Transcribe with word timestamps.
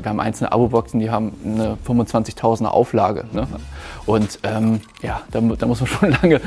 Wir 0.00 0.10
haben 0.10 0.20
einzelne 0.20 0.52
Abo-Boxen, 0.52 1.00
die 1.00 1.10
haben 1.10 1.32
eine 1.44 1.76
25.000er 1.84 2.66
Auflage. 2.66 3.24
Ne? 3.32 3.48
Und 4.06 4.38
ähm, 4.44 4.80
ja, 5.02 5.22
da, 5.32 5.40
da, 5.40 5.66
muss 5.66 5.80
man 5.80 5.86
schon 5.88 6.10
lange 6.22 6.40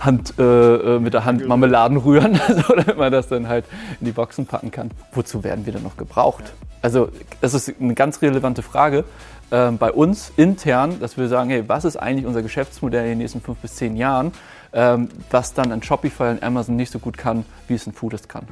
Hand, 0.00 0.32
äh, 0.38 0.42
äh 0.42 0.98
mit 0.98 1.12
der 1.12 1.26
Hand 1.26 1.46
Marmeladen 1.46 1.98
rühren, 1.98 2.40
so, 2.48 2.74
damit 2.74 2.96
man 2.96 3.12
das 3.12 3.28
dann 3.28 3.48
halt 3.48 3.66
in 4.00 4.06
die 4.06 4.12
Boxen 4.12 4.46
packen 4.46 4.70
kann. 4.70 4.92
Wozu 5.12 5.44
werden 5.44 5.66
wir 5.66 5.74
denn 5.74 5.82
noch 5.82 5.98
gebraucht? 5.98 6.54
Also 6.80 7.10
das 7.42 7.52
ist 7.52 7.74
eine 7.78 7.92
ganz 7.92 8.22
relevante 8.22 8.62
Frage 8.62 9.04
äh, 9.50 9.72
bei 9.72 9.92
uns 9.92 10.32
intern, 10.38 10.98
dass 10.98 11.18
wir 11.18 11.28
sagen, 11.28 11.50
hey, 11.50 11.64
was 11.66 11.84
ist 11.84 11.98
eigentlich 11.98 12.24
unser 12.24 12.40
Geschäftsmodell 12.40 13.02
in 13.02 13.10
den 13.10 13.18
nächsten 13.18 13.42
fünf 13.42 13.58
bis 13.58 13.74
zehn 13.74 13.98
Jahren, 13.98 14.32
ähm, 14.72 15.10
was 15.30 15.52
dann 15.52 15.70
an 15.70 15.82
Shopify 15.82 16.30
und 16.30 16.42
Amazon 16.42 16.76
nicht 16.76 16.92
so 16.92 16.98
gut 16.98 17.18
kann, 17.18 17.44
wie 17.68 17.74
es 17.74 17.86
ein 17.86 17.92
Foodist 17.92 18.30
kann. 18.30 18.46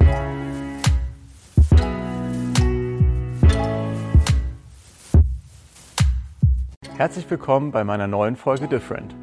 Herzlich 6.97 7.29
willkommen 7.29 7.71
bei 7.73 7.83
meiner 7.83 8.07
neuen 8.07 8.37
Folge 8.37 8.69
Different. 8.69 9.13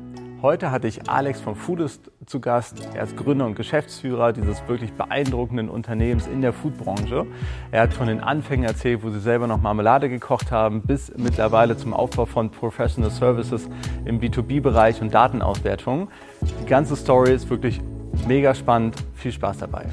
Heute 0.42 0.70
hatte 0.70 0.88
ich 0.88 1.08
Alex 1.08 1.40
von 1.40 1.56
Foodist 1.56 2.10
zu 2.26 2.38
Gast. 2.38 2.86
Er 2.94 3.04
ist 3.04 3.16
Gründer 3.16 3.46
und 3.46 3.54
Geschäftsführer 3.54 4.34
dieses 4.34 4.68
wirklich 4.68 4.92
beeindruckenden 4.92 5.70
Unternehmens 5.70 6.26
in 6.26 6.42
der 6.42 6.52
Foodbranche. 6.52 7.24
Er 7.70 7.80
hat 7.80 7.94
von 7.94 8.08
den 8.08 8.20
Anfängen 8.20 8.66
erzählt, 8.66 9.02
wo 9.02 9.08
sie 9.08 9.20
selber 9.20 9.46
noch 9.46 9.58
Marmelade 9.62 10.10
gekocht 10.10 10.52
haben, 10.52 10.82
bis 10.82 11.16
mittlerweile 11.16 11.74
zum 11.74 11.94
Aufbau 11.94 12.26
von 12.26 12.50
Professional 12.50 13.10
Services 13.10 13.70
im 14.04 14.20
B2B-Bereich 14.20 15.00
und 15.00 15.14
Datenauswertung. 15.14 16.10
Die 16.42 16.66
ganze 16.66 16.94
Story 16.94 17.32
ist 17.32 17.48
wirklich 17.48 17.80
mega 18.28 18.54
spannend. 18.54 18.96
Viel 19.14 19.32
Spaß 19.32 19.56
dabei. 19.56 19.86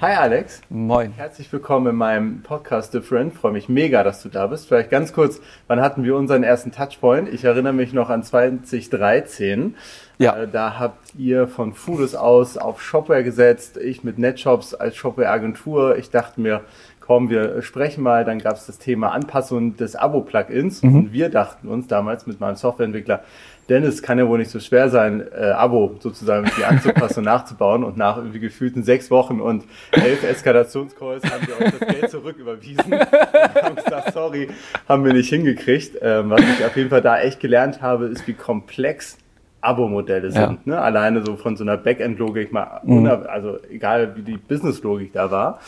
Hi 0.00 0.14
Alex. 0.14 0.62
Moin. 0.70 1.10
Herzlich 1.10 1.52
willkommen 1.52 1.88
in 1.88 1.96
meinem 1.96 2.42
Podcast 2.42 2.94
Different. 2.94 3.34
Freue 3.34 3.50
mich 3.50 3.68
mega, 3.68 4.04
dass 4.04 4.22
du 4.22 4.28
da 4.28 4.46
bist. 4.46 4.68
Vielleicht 4.68 4.90
ganz 4.90 5.12
kurz, 5.12 5.40
wann 5.66 5.80
hatten 5.80 6.04
wir 6.04 6.14
unseren 6.14 6.44
ersten 6.44 6.70
Touchpoint? 6.70 7.28
Ich 7.28 7.42
erinnere 7.42 7.72
mich 7.72 7.92
noch 7.92 8.08
an 8.08 8.22
2013. 8.22 9.74
Ja. 10.18 10.36
Äh, 10.36 10.46
da 10.46 10.78
habt 10.78 11.16
ihr 11.16 11.48
von 11.48 11.72
Foodus 11.72 12.14
aus 12.14 12.56
auf 12.56 12.80
Shopware 12.80 13.24
gesetzt. 13.24 13.76
Ich 13.76 14.04
mit 14.04 14.18
NetShops 14.18 14.72
als 14.72 14.94
Shopware-Agentur. 14.94 15.98
Ich 15.98 16.10
dachte 16.10 16.40
mir, 16.40 16.60
komm, 17.00 17.28
wir 17.28 17.60
sprechen 17.62 18.04
mal. 18.04 18.24
Dann 18.24 18.38
gab 18.38 18.54
es 18.54 18.66
das 18.66 18.78
Thema 18.78 19.10
Anpassung 19.10 19.76
des 19.76 19.96
Abo-Plugins. 19.96 20.84
Mhm. 20.84 20.94
Und 20.94 21.12
wir 21.12 21.28
dachten 21.28 21.66
uns 21.66 21.88
damals 21.88 22.24
mit 22.24 22.38
meinem 22.38 22.54
Softwareentwickler, 22.54 23.24
Dennis 23.68 24.02
kann 24.02 24.18
ja 24.18 24.26
wohl 24.28 24.38
nicht 24.38 24.50
so 24.50 24.60
schwer 24.60 24.88
sein, 24.88 25.26
äh, 25.32 25.50
Abo 25.50 25.96
sozusagen 26.00 26.46
irgendwie 26.46 26.64
anzupassen 26.64 27.20
und 27.20 27.24
nachzubauen. 27.26 27.84
Und 27.84 27.96
nach 27.96 28.16
irgendwie 28.16 28.40
gefühlten 28.40 28.82
sechs 28.82 29.10
Wochen 29.10 29.40
und 29.40 29.64
elf 29.92 30.24
Eskalationscalls 30.24 31.24
haben 31.24 31.46
wir 31.46 31.66
euch 31.66 31.78
das 31.78 31.88
Geld 31.88 32.10
zurück 32.10 32.36
überwiesen. 32.38 32.92
und 32.92 33.62
haben 33.62 33.76
gesagt, 33.76 34.12
sorry, 34.12 34.48
haben 34.88 35.04
wir 35.04 35.12
nicht 35.12 35.28
hingekriegt. 35.28 35.98
Ähm, 36.00 36.30
was 36.30 36.40
ich 36.40 36.64
auf 36.64 36.76
jeden 36.76 36.90
Fall 36.90 37.02
da 37.02 37.20
echt 37.20 37.40
gelernt 37.40 37.82
habe, 37.82 38.06
ist, 38.06 38.26
wie 38.26 38.34
komplex 38.34 39.18
Abo-Modelle 39.60 40.30
sind. 40.30 40.40
Ja. 40.40 40.58
Ne? 40.64 40.80
Alleine 40.80 41.24
so 41.24 41.36
von 41.36 41.56
so 41.56 41.64
einer 41.64 41.76
Backend-Logik 41.76 42.52
mal, 42.52 42.80
mhm. 42.84 43.06
also 43.06 43.58
egal 43.70 44.14
wie 44.16 44.22
die 44.22 44.36
Business-Logik 44.36 45.12
da 45.12 45.30
war. 45.30 45.58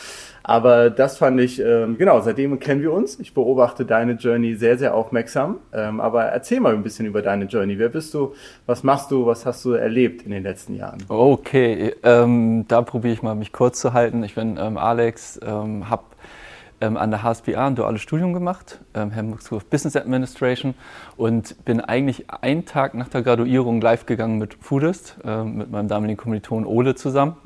Aber 0.43 0.89
das 0.89 1.17
fand 1.17 1.39
ich, 1.39 1.61
ähm, 1.61 1.97
genau, 1.97 2.19
seitdem 2.21 2.59
kennen 2.59 2.81
wir 2.81 2.91
uns. 2.91 3.19
Ich 3.19 3.33
beobachte 3.33 3.85
deine 3.85 4.13
Journey 4.13 4.55
sehr, 4.55 4.77
sehr 4.77 4.95
aufmerksam. 4.95 5.57
Ähm, 5.71 6.01
aber 6.01 6.23
erzähl 6.23 6.59
mal 6.59 6.73
ein 6.73 6.83
bisschen 6.83 7.05
über 7.05 7.21
deine 7.21 7.45
Journey. 7.45 7.77
Wer 7.77 7.89
bist 7.89 8.13
du? 8.13 8.33
Was 8.65 8.83
machst 8.83 9.11
du? 9.11 9.25
Was 9.25 9.45
hast 9.45 9.63
du 9.65 9.73
erlebt 9.73 10.23
in 10.23 10.31
den 10.31 10.43
letzten 10.43 10.75
Jahren? 10.75 10.97
Okay, 11.07 11.93
ähm, 12.03 12.65
da 12.67 12.81
probiere 12.81 13.13
ich 13.13 13.21
mal, 13.21 13.35
mich 13.35 13.51
kurz 13.51 13.79
zu 13.79 13.93
halten. 13.93 14.23
Ich 14.23 14.33
bin 14.33 14.57
ähm, 14.59 14.77
Alex, 14.77 15.39
ähm, 15.45 15.89
habe 15.89 16.03
ähm, 16.81 16.97
an 16.97 17.11
der 17.11 17.23
HSBA 17.23 17.67
ein 17.67 17.75
duales 17.75 18.01
Studium 18.01 18.33
gemacht, 18.33 18.79
ähm, 18.93 19.15
Hamburg 19.15 19.41
School 19.41 19.57
of 19.57 19.65
Business 19.65 19.95
Administration 19.95 20.73
und 21.15 21.63
bin 21.63 21.79
eigentlich 21.79 22.25
einen 22.29 22.65
Tag 22.65 22.93
nach 22.95 23.07
der 23.07 23.21
Graduierung 23.21 23.79
live 23.79 24.05
gegangen 24.05 24.37
mit 24.37 24.55
Foodist, 24.55 25.17
ähm, 25.23 25.55
mit 25.55 25.71
meinem 25.71 25.87
damaligen 25.87 26.17
Kommiliton 26.17 26.65
Ole 26.65 26.95
zusammen. 26.95 27.37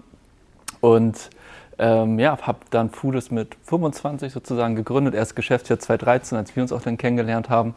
Und 0.81 1.29
ähm, 1.77 2.19
ja, 2.19 2.37
habe 2.41 2.59
dann 2.69 2.89
Foodist 2.89 3.31
mit 3.31 3.55
25 3.65 4.31
sozusagen 4.31 4.75
gegründet, 4.75 5.13
erst 5.13 5.35
Geschäftsjahr 5.35 5.79
2013, 5.79 6.37
als 6.37 6.55
wir 6.55 6.63
uns 6.63 6.71
auch 6.71 6.81
dann 6.81 6.97
kennengelernt 6.97 7.49
haben. 7.49 7.75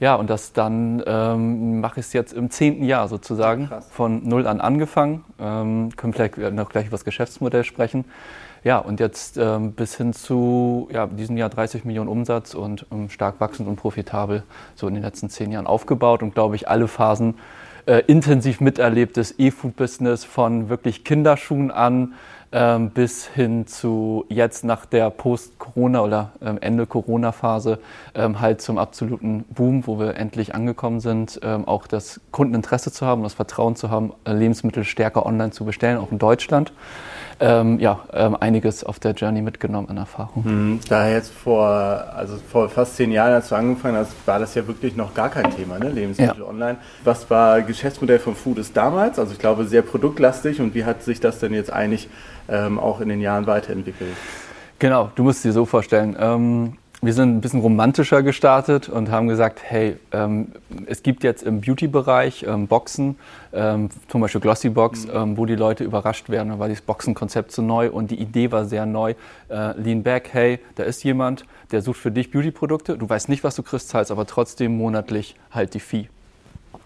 Ja, 0.00 0.16
und 0.16 0.28
das 0.28 0.52
dann 0.52 1.02
ähm, 1.06 1.80
mache 1.80 2.00
ich 2.00 2.06
es 2.06 2.12
jetzt 2.12 2.32
im 2.32 2.50
zehnten 2.50 2.84
Jahr 2.84 3.06
sozusagen, 3.06 3.68
Krass. 3.68 3.88
von 3.90 4.28
null 4.28 4.48
an 4.48 4.60
angefangen. 4.60 5.24
Ähm, 5.38 5.90
können 5.96 6.12
vielleicht 6.12 6.38
noch 6.38 6.70
gleich 6.70 6.86
über 6.86 6.96
das 6.96 7.04
Geschäftsmodell 7.04 7.62
sprechen. 7.62 8.04
Ja, 8.64 8.78
und 8.78 9.00
jetzt 9.00 9.38
ähm, 9.38 9.72
bis 9.72 9.96
hin 9.96 10.12
zu 10.12 10.88
ja, 10.92 11.08
diesem 11.08 11.36
Jahr 11.36 11.48
30 11.48 11.84
Millionen 11.84 12.08
Umsatz 12.08 12.54
und 12.54 12.86
ähm, 12.92 13.10
stark 13.10 13.40
wachsend 13.40 13.68
und 13.68 13.74
profitabel 13.74 14.44
so 14.76 14.86
in 14.86 14.94
den 14.94 15.02
letzten 15.02 15.28
zehn 15.28 15.50
Jahren 15.50 15.66
aufgebaut 15.66 16.22
und 16.22 16.34
glaube 16.34 16.54
ich 16.54 16.68
alle 16.68 16.86
Phasen 16.86 17.34
äh, 17.86 18.04
intensiv 18.06 18.60
miterlebtes 18.60 19.34
E-Food-Business 19.36 20.24
von 20.24 20.68
wirklich 20.68 21.02
Kinderschuhen 21.02 21.72
an 21.72 22.14
ähm, 22.52 22.90
bis 22.90 23.26
hin 23.26 23.66
zu 23.66 24.24
jetzt 24.28 24.64
nach 24.64 24.86
der 24.86 25.10
Post-Corona 25.10 26.02
oder 26.02 26.32
ähm, 26.42 26.58
Ende 26.60 26.86
Corona-Phase 26.86 27.78
ähm, 28.14 28.40
halt 28.40 28.60
zum 28.60 28.78
absoluten 28.78 29.44
Boom, 29.48 29.86
wo 29.86 29.98
wir 29.98 30.16
endlich 30.16 30.54
angekommen 30.54 31.00
sind, 31.00 31.40
ähm, 31.42 31.66
auch 31.66 31.86
das 31.86 32.20
Kundeninteresse 32.30 32.92
zu 32.92 33.06
haben, 33.06 33.22
das 33.22 33.34
Vertrauen 33.34 33.76
zu 33.76 33.90
haben, 33.90 34.12
äh, 34.24 34.32
Lebensmittel 34.32 34.84
stärker 34.84 35.24
online 35.26 35.50
zu 35.50 35.64
bestellen, 35.64 35.98
auch 35.98 36.12
in 36.12 36.18
Deutschland 36.18 36.72
ähm, 37.42 37.80
ja, 37.80 37.98
ähm, 38.12 38.36
einiges 38.38 38.84
auf 38.84 39.00
der 39.00 39.12
Journey 39.12 39.42
mitgenommen 39.42 39.88
an 39.88 39.96
Erfahrung. 39.96 40.44
Mhm. 40.44 40.80
Da 40.88 41.08
jetzt 41.08 41.32
vor, 41.32 41.66
also 42.14 42.36
vor 42.36 42.68
fast 42.68 42.96
zehn 42.96 43.10
Jahren, 43.10 43.32
als 43.32 43.48
du 43.48 43.56
angefangen 43.56 43.96
hast, 43.96 44.12
war 44.26 44.38
das 44.38 44.54
ja 44.54 44.66
wirklich 44.68 44.94
noch 44.94 45.12
gar 45.12 45.28
kein 45.28 45.50
Thema, 45.54 45.78
ne? 45.78 45.90
Lebensmittel 45.90 46.38
ja. 46.40 46.46
online. 46.46 46.78
Was 47.02 47.28
war 47.30 47.62
Geschäftsmodell 47.62 48.20
von 48.20 48.36
Foodist 48.36 48.76
damals? 48.76 49.18
Also 49.18 49.32
ich 49.32 49.40
glaube 49.40 49.64
sehr 49.64 49.82
produktlastig 49.82 50.60
und 50.60 50.74
wie 50.74 50.84
hat 50.84 51.02
sich 51.02 51.18
das 51.18 51.40
denn 51.40 51.52
jetzt 51.52 51.72
eigentlich 51.72 52.08
ähm, 52.48 52.78
auch 52.78 53.00
in 53.00 53.08
den 53.08 53.20
Jahren 53.20 53.46
weiterentwickelt? 53.46 54.16
Genau, 54.78 55.10
du 55.14 55.22
musst 55.22 55.44
dir 55.44 55.52
so 55.52 55.64
vorstellen. 55.64 56.16
Ähm, 56.18 56.76
wir 57.04 57.12
sind 57.14 57.36
ein 57.36 57.40
bisschen 57.40 57.60
romantischer 57.60 58.22
gestartet 58.22 58.88
und 58.88 59.10
haben 59.10 59.26
gesagt, 59.26 59.60
hey, 59.64 59.96
ähm, 60.12 60.52
es 60.86 61.02
gibt 61.02 61.24
jetzt 61.24 61.42
im 61.42 61.60
Beauty-Bereich 61.60 62.44
ähm, 62.46 62.68
Boxen, 62.68 63.16
ähm, 63.52 63.90
zum 64.06 64.20
Beispiel 64.20 64.40
Glossy 64.40 64.68
Box, 64.68 65.06
mhm. 65.06 65.12
ähm, 65.12 65.36
wo 65.36 65.44
die 65.44 65.56
Leute 65.56 65.82
überrascht 65.82 66.28
werden. 66.28 66.50
Da 66.50 66.60
war 66.60 66.68
dieses 66.68 66.82
Boxenkonzept 66.82 67.50
so 67.50 67.60
neu 67.60 67.90
und 67.90 68.12
die 68.12 68.20
Idee 68.20 68.52
war 68.52 68.66
sehr 68.66 68.86
neu. 68.86 69.14
Äh, 69.48 69.80
lean 69.80 70.04
back, 70.04 70.28
hey, 70.32 70.60
da 70.76 70.84
ist 70.84 71.02
jemand, 71.02 71.44
der 71.72 71.82
sucht 71.82 71.98
für 71.98 72.12
dich 72.12 72.30
Beauty-Produkte. 72.30 72.96
Du 72.96 73.08
weißt 73.08 73.28
nicht, 73.28 73.42
was 73.42 73.56
du 73.56 73.64
kriegst, 73.64 73.88
zahlst 73.88 74.12
aber 74.12 74.24
trotzdem 74.24 74.76
monatlich 74.76 75.34
halt 75.50 75.74
die 75.74 75.80
Fee. 75.80 76.08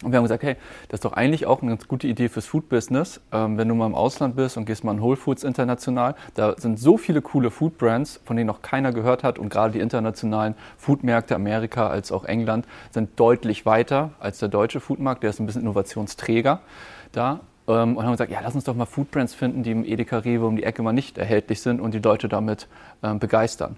Und 0.03 0.13
wir 0.13 0.19
haben 0.19 0.25
gesagt, 0.25 0.43
hey, 0.43 0.57
das 0.89 0.99
ist 0.99 1.05
doch 1.05 1.15
eigentlich 1.15 1.47
auch 1.47 1.63
eine 1.63 1.71
ganz 1.73 1.89
gute 1.89 2.07
Idee 2.07 2.29
fürs 2.29 2.47
Food-Business. 2.47 3.21
Ähm, 3.33 3.57
wenn 3.57 3.69
du 3.69 3.75
mal 3.75 3.87
im 3.87 3.95
Ausland 3.95 4.37
bist 4.37 4.57
und 4.57 4.67
gehst 4.67 4.85
mal 4.85 4.93
in 4.93 5.01
Whole 5.01 5.17
Foods 5.17 5.43
international, 5.43 6.15
da 6.35 6.55
sind 6.59 6.79
so 6.79 6.99
viele 6.99 7.23
coole 7.23 7.51
Food-Brands, 7.51 8.21
von 8.25 8.37
denen 8.37 8.47
noch 8.47 8.63
keiner 8.63 8.93
gehört 8.93 9.25
hat. 9.25 9.39
Und 9.39 9.49
gerade 9.49 9.73
die 9.73 9.81
internationalen 9.81 10.55
Foodmärkte, 10.77 11.35
Amerika 11.35 11.89
als 11.89 12.13
auch 12.13 12.25
England, 12.25 12.67
sind 12.91 13.19
deutlich 13.19 13.65
weiter 13.65 14.11
als 14.19 14.39
der 14.39 14.49
deutsche 14.49 14.81
Foodmarkt. 14.81 15.23
Der 15.23 15.31
ist 15.31 15.41
ein 15.41 15.47
bisschen 15.47 15.63
Innovationsträger 15.63 16.61
da. 17.13 17.41
Ähm, 17.69 17.97
und 17.97 18.05
haben 18.05 18.13
gesagt, 18.13 18.31
ja, 18.31 18.41
lass 18.43 18.55
uns 18.55 18.65
doch 18.65 18.75
mal 18.75 18.87
Food-Brands 18.87 19.35
finden, 19.35 19.63
die 19.63 19.73
im 19.73 19.85
Edeka 19.85 20.19
Rewe 20.19 20.47
um 20.47 20.57
die 20.57 20.63
Ecke 20.63 20.83
mal 20.83 20.93
nicht 20.93 21.19
erhältlich 21.19 21.61
sind 21.61 21.81
und 21.81 21.95
die 21.95 21.99
Leute 21.99 22.29
damit 22.29 22.69
ähm, 23.03 23.19
begeistern. 23.19 23.77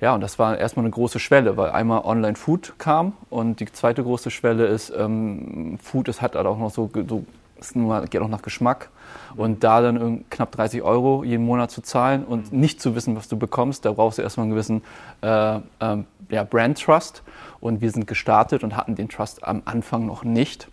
Ja, 0.00 0.14
und 0.14 0.20
das 0.20 0.38
war 0.38 0.58
erstmal 0.58 0.84
eine 0.84 0.90
große 0.92 1.18
Schwelle, 1.18 1.56
weil 1.56 1.70
einmal 1.70 2.02
Online-Food 2.04 2.74
kam 2.78 3.14
und 3.30 3.60
die 3.60 3.66
zweite 3.66 4.02
große 4.02 4.30
Schwelle 4.30 4.66
ist, 4.66 4.92
ähm, 4.96 5.78
Food, 5.82 6.08
es 6.08 6.20
hat 6.20 6.34
halt 6.34 6.46
auch 6.46 6.58
noch 6.58 6.70
so, 6.70 6.90
so 7.08 7.24
es 7.58 7.72
geht 8.10 8.20
auch 8.20 8.28
nach 8.28 8.42
Geschmack. 8.42 8.90
Und 9.36 9.64
da 9.64 9.80
dann 9.80 10.24
knapp 10.30 10.52
30 10.52 10.82
Euro 10.82 11.24
jeden 11.24 11.44
Monat 11.44 11.70
zu 11.70 11.80
zahlen 11.80 12.24
und 12.24 12.52
nicht 12.52 12.80
zu 12.80 12.94
wissen, 12.94 13.16
was 13.16 13.28
du 13.28 13.38
bekommst, 13.38 13.84
da 13.84 13.92
brauchst 13.92 14.18
du 14.18 14.22
erstmal 14.22 14.44
einen 14.44 14.52
gewissen 14.52 14.82
äh, 15.22 15.56
äh, 15.56 16.04
ja, 16.28 16.44
Brand 16.44 16.82
Trust. 16.82 17.22
Und 17.60 17.80
wir 17.80 17.90
sind 17.90 18.06
gestartet 18.06 18.62
und 18.62 18.76
hatten 18.76 18.94
den 18.94 19.08
Trust 19.08 19.42
am 19.44 19.62
Anfang 19.64 20.06
noch 20.06 20.24
nicht 20.24 20.68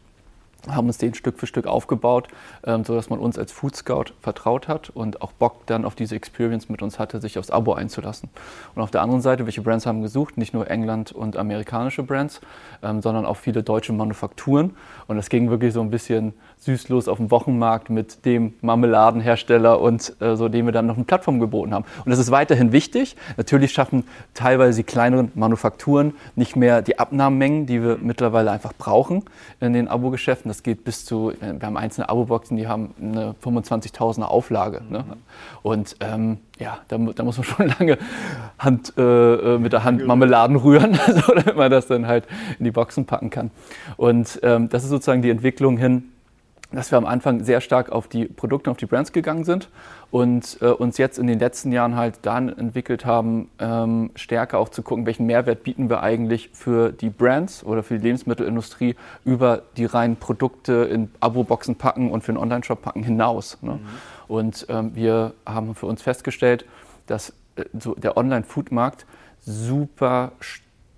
haben 0.69 0.87
uns 0.87 0.97
den 0.97 1.13
Stück 1.13 1.39
für 1.39 1.47
Stück 1.47 1.67
aufgebaut, 1.67 2.27
ähm, 2.63 2.83
sodass 2.83 3.09
man 3.09 3.19
uns 3.19 3.37
als 3.37 3.51
Food 3.51 3.75
Scout 3.75 4.05
vertraut 4.21 4.67
hat 4.67 4.89
und 4.89 5.21
auch 5.21 5.31
Bock 5.33 5.65
dann 5.65 5.85
auf 5.85 5.95
diese 5.95 6.15
Experience 6.15 6.69
mit 6.69 6.81
uns 6.81 6.99
hatte, 6.99 7.19
sich 7.19 7.37
aufs 7.37 7.49
Abo 7.49 7.73
einzulassen. 7.73 8.29
Und 8.75 8.81
auf 8.81 8.91
der 8.91 9.01
anderen 9.01 9.21
Seite, 9.21 9.45
welche 9.45 9.61
Brands 9.61 9.85
haben 9.85 10.01
gesucht? 10.01 10.37
Nicht 10.37 10.53
nur 10.53 10.69
England 10.69 11.11
und 11.11 11.37
amerikanische 11.37 12.03
Brands, 12.03 12.41
ähm, 12.81 13.01
sondern 13.01 13.25
auch 13.25 13.37
viele 13.37 13.63
deutsche 13.63 13.93
Manufakturen. 13.93 14.75
Und 15.07 15.17
es 15.17 15.29
ging 15.29 15.49
wirklich 15.49 15.73
so 15.73 15.81
ein 15.81 15.89
bisschen 15.89 16.33
süßlos 16.63 17.07
auf 17.07 17.17
dem 17.17 17.31
Wochenmarkt 17.31 17.89
mit 17.89 18.25
dem 18.25 18.53
Marmeladenhersteller 18.61 19.79
und 19.81 20.15
äh, 20.21 20.35
so, 20.35 20.49
dem 20.49 20.65
wir 20.65 20.71
dann 20.71 20.87
noch 20.87 20.95
eine 20.95 21.05
Plattform 21.05 21.39
geboten 21.39 21.73
haben. 21.73 21.85
Und 22.05 22.09
das 22.09 22.19
ist 22.19 22.31
weiterhin 22.31 22.71
wichtig. 22.71 23.15
Natürlich 23.37 23.71
schaffen 23.71 24.05
teilweise 24.33 24.77
die 24.77 24.83
kleineren 24.83 25.31
Manufakturen 25.35 26.13
nicht 26.35 26.55
mehr 26.55 26.81
die 26.81 26.99
Abnahmemengen, 26.99 27.65
die 27.65 27.81
wir 27.81 27.97
mittlerweile 28.01 28.51
einfach 28.51 28.73
brauchen 28.73 29.23
in 29.59 29.73
den 29.73 29.87
Abo-Geschäften 29.87 30.49
das 30.49 30.63
geht 30.63 30.83
bis 30.83 31.05
zu, 31.05 31.31
äh, 31.31 31.59
wir 31.59 31.65
haben 31.65 31.77
einzelne 31.77 32.09
Abo-Boxen, 32.09 32.57
die 32.57 32.67
haben 32.67 32.93
eine 33.01 33.35
25.000er 33.43 34.25
Auflage. 34.25 34.81
Ne? 34.89 34.99
Mhm. 34.99 35.09
Ne? 35.09 35.17
Und 35.63 35.95
ähm, 35.99 36.37
ja, 36.59 36.79
da, 36.87 36.97
da, 36.97 37.23
muss 37.23 37.37
man 37.37 37.43
schon 37.45 37.67
lange 37.79 37.97
Hand, 38.59 38.93
äh, 38.97 39.01
äh 39.01 39.57
mit 39.57 39.73
der 39.73 39.83
Hand 39.83 40.05
Marmeladen 40.05 40.55
rühren, 40.55 40.93
so, 41.07 41.33
damit 41.33 41.55
man 41.55 41.71
das 41.71 41.87
dann 41.87 42.07
halt 42.07 42.27
in 42.59 42.65
die 42.65 42.71
Boxen 42.71 43.05
packen 43.05 43.29
kann. 43.29 43.51
Und 43.97 44.39
ähm, 44.43 44.69
das 44.69 44.83
ist 44.83 44.89
sozusagen 44.89 45.21
die 45.21 45.29
Entwicklung 45.29 45.77
hin, 45.77 46.12
dass 46.73 46.91
wir 46.91 46.97
am 46.97 47.05
Anfang 47.05 47.43
sehr 47.43 47.61
stark 47.61 47.91
auf 47.91 48.07
die 48.07 48.25
Produkte, 48.25 48.71
auf 48.71 48.77
die 48.77 48.85
Brands 48.85 49.11
gegangen 49.11 49.43
sind 49.43 49.69
und 50.11 50.57
äh, 50.61 50.65
uns 50.65 50.97
jetzt 50.97 51.17
in 51.19 51.27
den 51.27 51.39
letzten 51.39 51.71
Jahren 51.71 51.95
halt 51.95 52.19
dann 52.23 52.49
entwickelt 52.49 53.05
haben, 53.05 53.49
ähm, 53.59 54.11
stärker 54.15 54.59
auch 54.59 54.69
zu 54.69 54.81
gucken, 54.81 55.05
welchen 55.05 55.25
Mehrwert 55.25 55.63
bieten 55.63 55.89
wir 55.89 56.01
eigentlich 56.01 56.49
für 56.53 56.91
die 56.91 57.09
Brands 57.09 57.63
oder 57.63 57.83
für 57.83 57.97
die 57.97 58.03
Lebensmittelindustrie 58.03 58.95
über 59.23 59.63
die 59.77 59.85
reinen 59.85 60.15
Produkte 60.15 60.73
in 60.91 61.11
Abo-Boxen 61.19 61.75
packen 61.75 62.11
und 62.11 62.23
für 62.23 62.33
den 62.33 62.37
Online-Shop 62.37 62.81
packen 62.81 63.03
hinaus. 63.03 63.57
Ne? 63.61 63.73
Mhm. 63.73 63.79
Und 64.27 64.65
ähm, 64.69 64.95
wir 64.95 65.33
haben 65.45 65.75
für 65.75 65.85
uns 65.85 66.01
festgestellt, 66.01 66.65
dass 67.07 67.33
äh, 67.55 67.65
so 67.79 67.95
der 67.95 68.17
Online-Food-Markt 68.17 69.05
super 69.39 70.31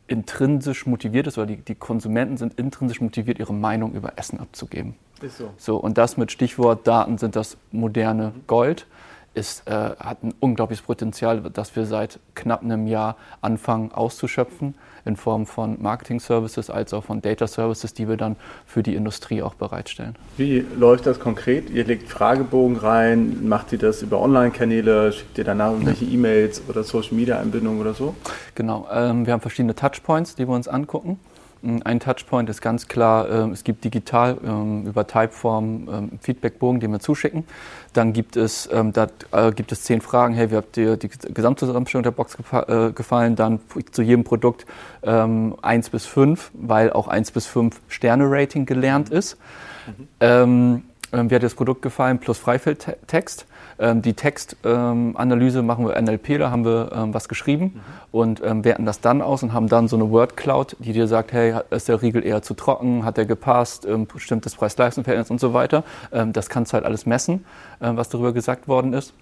intrinsisch 0.08 0.86
motiviert 0.86 1.28
ist 1.28 1.38
oder 1.38 1.48
die, 1.48 1.58
die 1.58 1.76
Konsumenten 1.76 2.38
sind 2.38 2.54
intrinsisch 2.60 3.02
motiviert, 3.02 3.40
ihre 3.40 3.54
Meinung 3.54 3.94
über 3.94 4.14
Essen 4.18 4.40
abzugeben. 4.40 4.96
Ist 5.22 5.38
so. 5.38 5.52
so. 5.58 5.78
Und 5.78 5.98
das 5.98 6.18
mit 6.18 6.32
Stichwort 6.32 6.88
Daten 6.88 7.18
sind 7.18 7.36
das 7.36 7.58
moderne 7.72 8.34
Gold. 8.48 8.86
Ist, 9.34 9.68
äh, 9.68 9.72
hat 9.72 10.24
ein 10.24 10.34
unglaubliches 10.40 10.86
Potenzial, 10.86 11.42
das 11.42 11.76
wir 11.76 11.86
seit 11.86 12.20
knapp 12.36 12.64
einem 12.64 12.88
Jahr 12.88 13.18
anfangen 13.42 13.92
auszuschöpfen, 13.92 14.76
in 15.04 15.18
Form 15.18 15.46
von 15.46 15.82
Marketing-Services 15.82 16.70
als 16.70 16.94
auch 16.94 17.04
von 17.04 17.22
Data-Services, 17.22 17.94
die 17.94 18.08
wir 18.08 18.16
dann 18.16 18.38
für 18.66 18.82
die 18.82 18.96
Industrie 18.96 19.42
auch 19.42 19.56
bereitstellen. 19.56 20.16
Wie 20.38 20.66
läuft 20.78 21.06
das 21.06 21.20
konkret? 21.20 21.70
Ihr 21.70 21.84
legt 21.84 22.08
Fragebogen 22.08 22.78
rein, 22.78 23.46
macht 23.46 23.74
ihr 23.74 23.78
das 23.78 24.02
über 24.02 24.22
Online-Kanäle, 24.22 25.12
schickt 25.12 25.38
ihr 25.38 25.44
danach 25.44 25.72
irgendwelche 25.72 26.06
ja. 26.06 26.14
E-Mails 26.14 26.62
oder 26.70 26.86
Social-Media-Einbindungen 26.86 27.82
oder 27.82 27.94
so? 27.94 28.16
Genau, 28.56 28.88
ähm, 28.90 29.26
wir 29.26 29.34
haben 29.34 29.42
verschiedene 29.42 29.76
Touchpoints, 29.76 30.36
die 30.36 30.48
wir 30.48 30.56
uns 30.56 30.70
angucken. 30.70 31.20
Ein 31.64 32.00
Touchpoint 32.00 32.50
ist 32.50 32.62
ganz 32.62 32.88
klar, 32.88 33.30
ähm, 33.30 33.52
es 33.52 33.64
gibt 33.64 33.84
digital 33.84 34.38
ähm, 34.46 34.86
über 34.86 35.08
Typeform 35.08 35.90
ähm, 35.92 36.20
Feedbackbogen, 36.22 36.80
den 36.80 36.92
wir 36.92 37.00
zuschicken. 37.00 37.46
Dann 37.94 38.14
gibt 38.14 38.36
es, 38.36 38.70
da 38.70 39.08
äh, 39.32 39.52
gibt 39.54 39.72
es 39.72 39.84
zehn 39.84 40.02
Fragen. 40.02 40.34
Hey, 40.34 40.52
wie 40.52 40.58
habt 40.58 40.76
ihr 40.76 40.98
die 40.98 41.08
Gesamtzusammenstellung 41.08 42.04
der 42.04 42.12
Box 42.12 42.38
äh, 42.52 42.92
gefallen? 42.92 43.38
Dann 43.38 43.62
zu 43.92 44.02
jedem 44.02 44.26
Produkt 44.26 44.66
eins 45.02 45.90
bis 45.90 46.06
fünf, 46.06 46.52
weil 46.54 46.92
auch 46.92 47.08
eins 47.08 47.32
bis 47.32 47.46
fünf 47.46 47.80
Sterne-Rating 47.88 48.66
gelernt 48.66 49.10
ist. 49.10 49.38
Mhm. 50.20 50.82
wie 51.12 51.36
hat 51.36 51.44
das 51.44 51.54
Produkt 51.54 51.84
gefallen? 51.84 52.20
Plus 52.20 52.38
Freifeldtext. 52.38 53.46
Ähm, 53.80 54.02
die 54.02 54.14
Textanalyse 54.14 55.60
ähm, 55.60 55.66
machen 55.66 55.88
wir 55.88 56.02
NLP, 56.02 56.40
da 56.40 56.52
haben 56.52 56.66
wir 56.66 56.92
ähm, 56.94 57.14
was 57.14 57.28
geschrieben 57.28 57.66
mhm. 57.66 57.82
und 58.12 58.42
ähm, 58.44 58.64
werten 58.64 58.86
das 58.86 59.02
dann 59.02 59.22
aus 59.22 59.44
und 59.44 59.54
haben 59.54 59.68
dann 59.68 59.88
so 59.88 59.96
eine 59.96 60.10
Word 60.10 60.38
Cloud, 60.38 60.76
die 60.80 60.94
dir 60.94 61.08
sagt, 61.08 61.34
hey, 61.34 61.56
ist 61.72 61.88
der 61.90 62.02
Riegel 62.02 62.26
eher 62.26 62.42
zu 62.42 62.54
trocken, 62.54 63.04
hat 63.04 63.18
der 63.18 63.26
gepasst, 63.26 63.86
ähm, 63.86 64.08
stimmt 64.18 64.46
das 64.46 64.56
Preis-Leistungs-Verhältnis 64.56 65.30
und 65.30 65.40
so 65.40 65.54
weiter. 65.54 65.84
Ähm, 66.12 66.32
das 66.34 66.50
kannst 66.50 66.72
du 66.72 66.76
halt 66.76 66.86
alles 66.86 67.06
messen, 67.06 67.46
was 67.80 68.10
darüber 68.10 68.32
gesagt 68.32 68.68
worden 68.68 68.94
ist. 68.94 69.14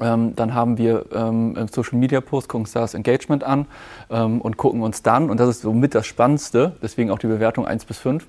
Ähm, 0.00 0.34
dann 0.36 0.52
haben 0.52 0.78
wir 0.78 1.06
ähm, 1.12 1.54
Social 1.72 1.98
Media 1.98 2.20
Post, 2.20 2.48
gucken 2.48 2.64
uns 2.64 2.72
das 2.72 2.94
Engagement 2.94 3.44
an 3.44 3.66
ähm, 4.10 4.40
und 4.40 4.56
gucken 4.56 4.82
uns 4.82 5.02
dann, 5.02 5.30
und 5.30 5.38
das 5.38 5.48
ist 5.48 5.62
somit 5.62 5.94
das 5.94 6.06
Spannendste, 6.06 6.76
deswegen 6.82 7.10
auch 7.10 7.18
die 7.18 7.28
Bewertung 7.28 7.66
1 7.66 7.84
bis 7.84 7.98
5, 7.98 8.26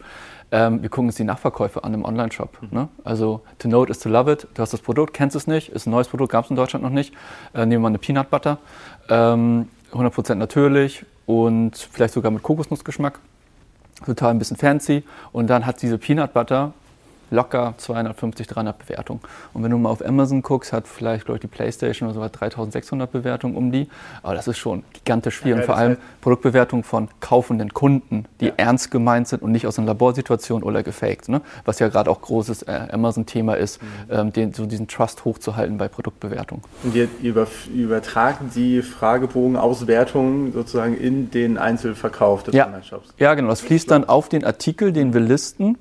ähm, 0.51 0.81
wir 0.81 0.89
gucken 0.89 1.09
uns 1.09 1.15
die 1.15 1.23
Nachverkäufe 1.23 1.83
an 1.83 1.93
im 1.93 2.05
Online-Shop. 2.05 2.57
Mhm. 2.61 2.69
Ne? 2.71 2.87
Also 3.03 3.41
to 3.59 3.67
know 3.67 3.83
it 3.83 3.89
is 3.89 3.99
to 3.99 4.09
love 4.09 4.31
it. 4.31 4.47
Du 4.53 4.61
hast 4.61 4.71
das 4.71 4.81
Produkt, 4.81 5.13
kennst 5.13 5.35
es 5.35 5.47
nicht, 5.47 5.69
ist 5.69 5.87
ein 5.87 5.91
neues 5.91 6.07
Produkt, 6.07 6.31
gab 6.31 6.45
es 6.45 6.51
in 6.51 6.55
Deutschland 6.55 6.83
noch 6.83 6.91
nicht. 6.91 7.13
Äh, 7.53 7.59
nehmen 7.59 7.71
wir 7.71 7.79
mal 7.79 7.87
eine 7.89 7.97
Peanut 7.97 8.29
Butter, 8.29 8.59
ähm, 9.09 9.67
100% 9.91 10.35
natürlich 10.35 11.05
und 11.25 11.75
vielleicht 11.91 12.13
sogar 12.13 12.31
mit 12.31 12.43
Kokosnussgeschmack. 12.43 13.19
Total 14.05 14.31
ein 14.31 14.39
bisschen 14.39 14.57
fancy. 14.57 15.03
Und 15.31 15.47
dann 15.47 15.65
hat 15.65 15.81
diese 15.81 15.97
Peanut 15.97 16.33
Butter 16.33 16.73
locker 17.29 17.73
250, 17.77 18.47
300 18.47 18.77
Bewertungen. 18.77 19.21
Und 19.53 19.63
wenn 19.63 19.71
du 19.71 19.77
mal 19.77 19.89
auf 19.89 20.05
Amazon 20.05 20.41
guckst, 20.41 20.73
hat 20.73 20.87
vielleicht, 20.87 21.25
glaube 21.25 21.37
ich, 21.37 21.41
die 21.41 21.47
Playstation 21.47 22.07
oder 22.07 22.15
so 22.15 22.21
was 22.21 22.31
3600 22.31 23.11
Bewertungen 23.11 23.55
um 23.55 23.71
die. 23.71 23.87
Aber 24.23 24.35
das 24.35 24.47
ist 24.47 24.57
schon 24.57 24.83
gigantisch 24.93 25.39
viel. 25.39 25.51
Ja, 25.51 25.57
und 25.57 25.65
vor 25.65 25.77
allem 25.77 25.97
Produktbewertungen 26.21 26.83
von 26.83 27.09
kaufenden 27.19 27.73
Kunden, 27.73 28.25
die 28.39 28.47
ja. 28.47 28.53
ernst 28.57 28.91
gemeint 28.91 29.27
sind 29.27 29.41
und 29.41 29.51
nicht 29.51 29.67
aus 29.67 29.77
einer 29.77 29.87
Laborsituation 29.87 30.63
oder 30.63 30.83
gefaked. 30.83 31.29
Ne? 31.29 31.41
Was 31.65 31.79
ja 31.79 31.87
gerade 31.87 32.09
auch 32.09 32.21
großes 32.21 32.63
äh, 32.63 32.87
Amazon-Thema 32.91 33.55
ist, 33.55 33.81
mhm. 33.81 33.87
ähm, 34.09 34.33
den, 34.33 34.53
so 34.53 34.65
diesen 34.65 34.87
Trust 34.87 35.25
hochzuhalten 35.25 35.77
bei 35.77 35.87
Produktbewertungen. 35.87 36.63
Und 36.83 36.95
ihr 36.95 37.07
über, 37.21 37.47
übertragen 37.73 38.51
die 38.55 38.81
Fragebogenauswertungen 38.81 40.53
sozusagen 40.53 40.97
in 40.97 41.31
den 41.31 41.57
Einzelverkauf 41.57 42.43
des 42.43 42.55
ja. 42.55 42.65
Online-Shops? 42.65 43.13
Ja, 43.17 43.33
genau. 43.33 43.49
Das 43.49 43.61
fließt 43.61 43.89
dann 43.91 44.05
auf 44.05 44.29
den 44.29 44.43
Artikel, 44.45 44.91
den 44.91 45.13
wir 45.13 45.21
listen 45.21 45.77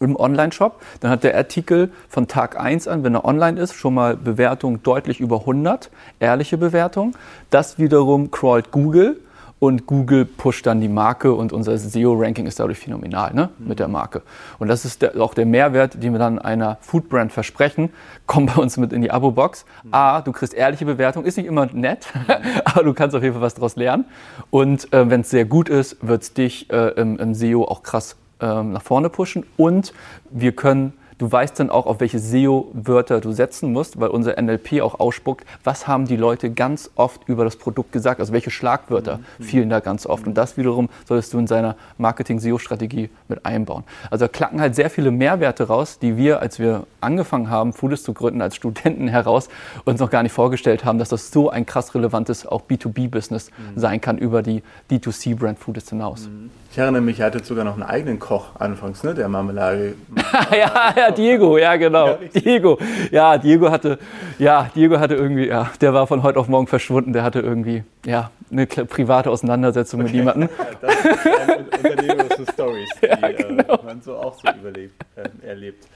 im 0.00 0.16
Online-Shop. 0.16 0.80
Dann 1.00 1.10
hat 1.10 1.24
der 1.24 1.36
Artikel 1.36 1.90
von 2.08 2.28
Tag 2.28 2.58
1 2.58 2.88
an, 2.88 3.04
wenn 3.04 3.14
er 3.14 3.24
online 3.24 3.60
ist, 3.60 3.74
schon 3.74 3.94
mal 3.94 4.16
Bewertungen 4.16 4.82
deutlich 4.82 5.20
über 5.20 5.40
100, 5.40 5.90
ehrliche 6.20 6.58
Bewertungen. 6.58 7.14
Das 7.50 7.78
wiederum 7.78 8.30
crawlt 8.30 8.70
Google 8.70 9.20
und 9.62 9.86
Google 9.86 10.24
pusht 10.24 10.66
dann 10.66 10.80
die 10.80 10.88
Marke 10.88 11.32
und 11.32 11.52
unser 11.52 11.78
SEO-Ranking 11.78 12.46
ist 12.46 12.58
dadurch 12.58 12.80
phänomenal 12.80 13.32
ne, 13.32 13.50
mhm. 13.56 13.68
mit 13.68 13.78
der 13.78 13.86
Marke. 13.86 14.22
Und 14.58 14.66
das 14.66 14.84
ist 14.84 15.02
der, 15.02 15.20
auch 15.20 15.34
der 15.34 15.46
Mehrwert, 15.46 16.02
den 16.02 16.10
wir 16.10 16.18
dann 16.18 16.40
einer 16.40 16.78
Foodbrand 16.80 17.30
versprechen. 17.30 17.90
Kommt 18.26 18.52
bei 18.56 18.60
uns 18.60 18.76
mit 18.76 18.92
in 18.92 19.02
die 19.02 19.12
Abo-Box. 19.12 19.64
Mhm. 19.84 19.94
A, 19.94 20.20
du 20.20 20.32
kriegst 20.32 20.52
ehrliche 20.52 20.84
Bewertung, 20.84 21.24
ist 21.24 21.36
nicht 21.36 21.46
immer 21.46 21.66
nett, 21.66 22.08
aber 22.64 22.82
du 22.82 22.92
kannst 22.92 23.14
auf 23.14 23.22
jeden 23.22 23.34
Fall 23.34 23.42
was 23.42 23.54
daraus 23.54 23.76
lernen. 23.76 24.06
Und 24.50 24.92
äh, 24.92 25.08
wenn 25.08 25.20
es 25.20 25.30
sehr 25.30 25.44
gut 25.44 25.68
ist, 25.68 25.96
wird 26.00 26.22
es 26.22 26.34
dich 26.34 26.68
äh, 26.72 26.88
im, 27.00 27.20
im 27.20 27.32
SEO 27.32 27.62
auch 27.62 27.84
krass 27.84 28.16
ähm, 28.42 28.72
nach 28.72 28.82
vorne 28.82 29.08
pushen 29.08 29.44
und 29.56 29.94
wir 30.30 30.52
können 30.52 30.92
Du 31.22 31.30
weißt 31.30 31.60
dann 31.60 31.70
auch, 31.70 31.86
auf 31.86 32.00
welche 32.00 32.18
SEO-Wörter 32.18 33.20
du 33.20 33.30
setzen 33.30 33.72
musst, 33.72 34.00
weil 34.00 34.08
unser 34.08 34.42
NLP 34.42 34.80
auch 34.80 34.98
ausspuckt, 34.98 35.46
was 35.62 35.86
haben 35.86 36.06
die 36.06 36.16
Leute 36.16 36.50
ganz 36.50 36.90
oft 36.96 37.28
über 37.28 37.44
das 37.44 37.54
Produkt 37.54 37.92
gesagt, 37.92 38.18
also 38.18 38.32
welche 38.32 38.50
Schlagwörter 38.50 39.20
mhm. 39.38 39.44
fielen 39.44 39.70
da 39.70 39.78
ganz 39.78 40.04
oft. 40.04 40.26
Und 40.26 40.34
das 40.34 40.56
wiederum 40.56 40.88
solltest 41.06 41.32
du 41.32 41.38
in 41.38 41.46
seiner 41.46 41.76
Marketing-SEO-Strategie 41.98 43.08
mit 43.28 43.46
einbauen. 43.46 43.84
Also 44.10 44.24
da 44.24 44.28
klacken 44.28 44.60
halt 44.60 44.74
sehr 44.74 44.90
viele 44.90 45.12
Mehrwerte 45.12 45.68
raus, 45.68 46.00
die 46.00 46.16
wir, 46.16 46.40
als 46.40 46.58
wir 46.58 46.88
angefangen 47.00 47.48
haben, 47.48 47.72
Foodist 47.72 48.02
zu 48.04 48.14
gründen, 48.14 48.42
als 48.42 48.56
Studenten 48.56 49.06
heraus, 49.06 49.48
uns 49.84 50.00
noch 50.00 50.10
gar 50.10 50.24
nicht 50.24 50.32
vorgestellt 50.32 50.84
haben, 50.84 50.98
dass 50.98 51.10
das 51.10 51.30
so 51.30 51.50
ein 51.50 51.66
krass 51.66 51.94
relevantes 51.94 52.46
auch 52.46 52.62
B2B-Business 52.62 53.50
mhm. 53.50 53.78
sein 53.78 54.00
kann 54.00 54.18
über 54.18 54.42
die 54.42 54.64
D2C-Brand 54.90 55.60
Foodist 55.60 55.90
hinaus. 55.90 56.26
Mhm. 56.26 56.50
Ich 56.72 56.78
erinnere 56.78 57.02
mich, 57.02 57.20
er 57.20 57.26
hatte 57.26 57.44
sogar 57.44 57.66
noch 57.66 57.74
einen 57.74 57.82
eigenen 57.82 58.18
Koch 58.18 58.56
anfangs, 58.58 59.04
ne, 59.04 59.12
der 59.12 59.28
Marmelade. 59.28 59.94
ja, 60.50 60.94
ja, 60.96 61.10
Diego, 61.10 61.58
ja, 61.58 61.76
genau. 61.76 62.06
Ja, 62.06 62.18
Diego. 62.34 62.78
Ja, 63.10 63.36
Diego 63.36 63.70
hatte, 63.70 63.98
ja, 64.38 64.70
Diego 64.74 64.98
hatte 64.98 65.14
irgendwie, 65.14 65.48
ja, 65.48 65.70
der 65.82 65.92
war 65.92 66.06
von 66.06 66.22
heute 66.22 66.38
auf 66.38 66.48
morgen 66.48 66.66
verschwunden, 66.66 67.12
der 67.12 67.24
hatte 67.24 67.40
irgendwie, 67.40 67.84
ja, 68.06 68.30
eine 68.50 68.66
private 68.66 69.28
Auseinandersetzung 69.28 70.00
okay. 70.00 70.06
mit 70.06 70.16
jemandem. 70.16 70.48
das 70.80 70.94
ist 70.94 72.38
ein 72.38 72.46
Stories, 72.54 72.88
die 73.02 73.06
ja, 73.06 73.18
äh, 73.20 73.34
genau. 73.34 73.74
äh, 73.74 73.84
man 73.84 74.00
so 74.00 74.16
auch 74.16 74.34
so 74.42 74.50
überlebt, 74.58 74.94
äh, 75.16 75.46
erlebt. 75.46 75.86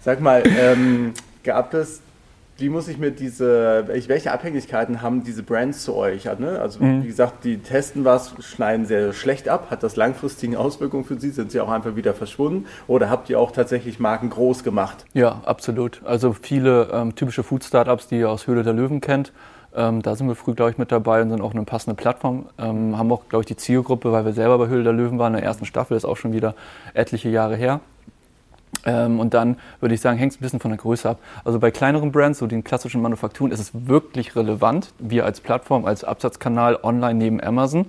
Sag 0.00 0.20
mal, 0.20 0.42
ähm, 0.44 1.14
gab 1.44 1.72
es 1.72 2.02
wie 2.58 2.70
muss 2.70 2.88
ich 2.88 2.96
mir 2.98 3.10
diese, 3.10 3.84
welche 3.86 4.32
Abhängigkeiten 4.32 5.02
haben 5.02 5.22
diese 5.22 5.42
Brands 5.42 5.84
zu 5.84 5.94
euch? 5.94 6.24
Ne? 6.38 6.58
Also 6.58 6.82
mhm. 6.82 7.02
wie 7.02 7.08
gesagt, 7.08 7.44
die 7.44 7.58
testen 7.58 8.04
was, 8.04 8.34
schneiden 8.40 8.86
sehr 8.86 9.12
schlecht 9.12 9.48
ab. 9.48 9.68
Hat 9.70 9.82
das 9.82 9.96
langfristige 9.96 10.58
Auswirkungen 10.58 11.04
für 11.04 11.20
sie? 11.20 11.30
Sind 11.30 11.52
sie 11.52 11.60
auch 11.60 11.70
einfach 11.70 11.96
wieder 11.96 12.14
verschwunden? 12.14 12.66
Oder 12.86 13.10
habt 13.10 13.28
ihr 13.28 13.38
auch 13.38 13.50
tatsächlich 13.50 14.00
Marken 14.00 14.30
groß 14.30 14.64
gemacht? 14.64 15.04
Ja, 15.12 15.42
absolut. 15.44 16.00
Also 16.04 16.32
viele 16.32 16.88
ähm, 16.92 17.14
typische 17.14 17.42
Food-Startups, 17.42 18.08
die 18.08 18.20
ihr 18.20 18.30
aus 18.30 18.46
Höhle 18.46 18.62
der 18.62 18.72
Löwen 18.72 19.00
kennt, 19.00 19.32
ähm, 19.74 20.00
da 20.00 20.16
sind 20.16 20.26
wir 20.26 20.34
früh, 20.34 20.54
glaube 20.54 20.70
ich, 20.70 20.78
mit 20.78 20.90
dabei 20.90 21.20
und 21.20 21.28
sind 21.28 21.42
auch 21.42 21.52
eine 21.52 21.64
passende 21.64 21.94
Plattform. 21.94 22.46
Ähm, 22.58 22.96
haben 22.96 23.12
auch, 23.12 23.28
glaube 23.28 23.42
ich, 23.42 23.46
die 23.46 23.56
Zielgruppe, 23.56 24.10
weil 24.10 24.24
wir 24.24 24.32
selber 24.32 24.56
bei 24.56 24.68
Höhle 24.68 24.84
der 24.84 24.94
Löwen 24.94 25.18
waren 25.18 25.34
in 25.34 25.40
der 25.40 25.46
ersten 25.46 25.66
Staffel, 25.66 25.96
ist 25.96 26.06
auch 26.06 26.16
schon 26.16 26.32
wieder 26.32 26.54
etliche 26.94 27.28
Jahre 27.28 27.56
her. 27.56 27.80
Ähm, 28.86 29.20
und 29.20 29.34
dann 29.34 29.56
würde 29.80 29.94
ich 29.94 30.00
sagen, 30.00 30.16
hängt 30.16 30.32
es 30.32 30.38
ein 30.38 30.42
bisschen 30.42 30.60
von 30.60 30.70
der 30.70 30.78
Größe 30.78 31.10
ab. 31.10 31.18
Also 31.44 31.58
bei 31.58 31.70
kleineren 31.70 32.12
Brands, 32.12 32.38
so 32.38 32.46
den 32.46 32.64
klassischen 32.64 33.02
Manufakturen, 33.02 33.52
ist 33.52 33.60
es 33.60 33.70
wirklich 33.74 34.36
relevant, 34.36 34.92
wir 34.98 35.24
als 35.24 35.40
Plattform, 35.40 35.84
als 35.84 36.04
Absatzkanal 36.04 36.78
online 36.82 37.14
neben 37.14 37.42
Amazon, 37.42 37.86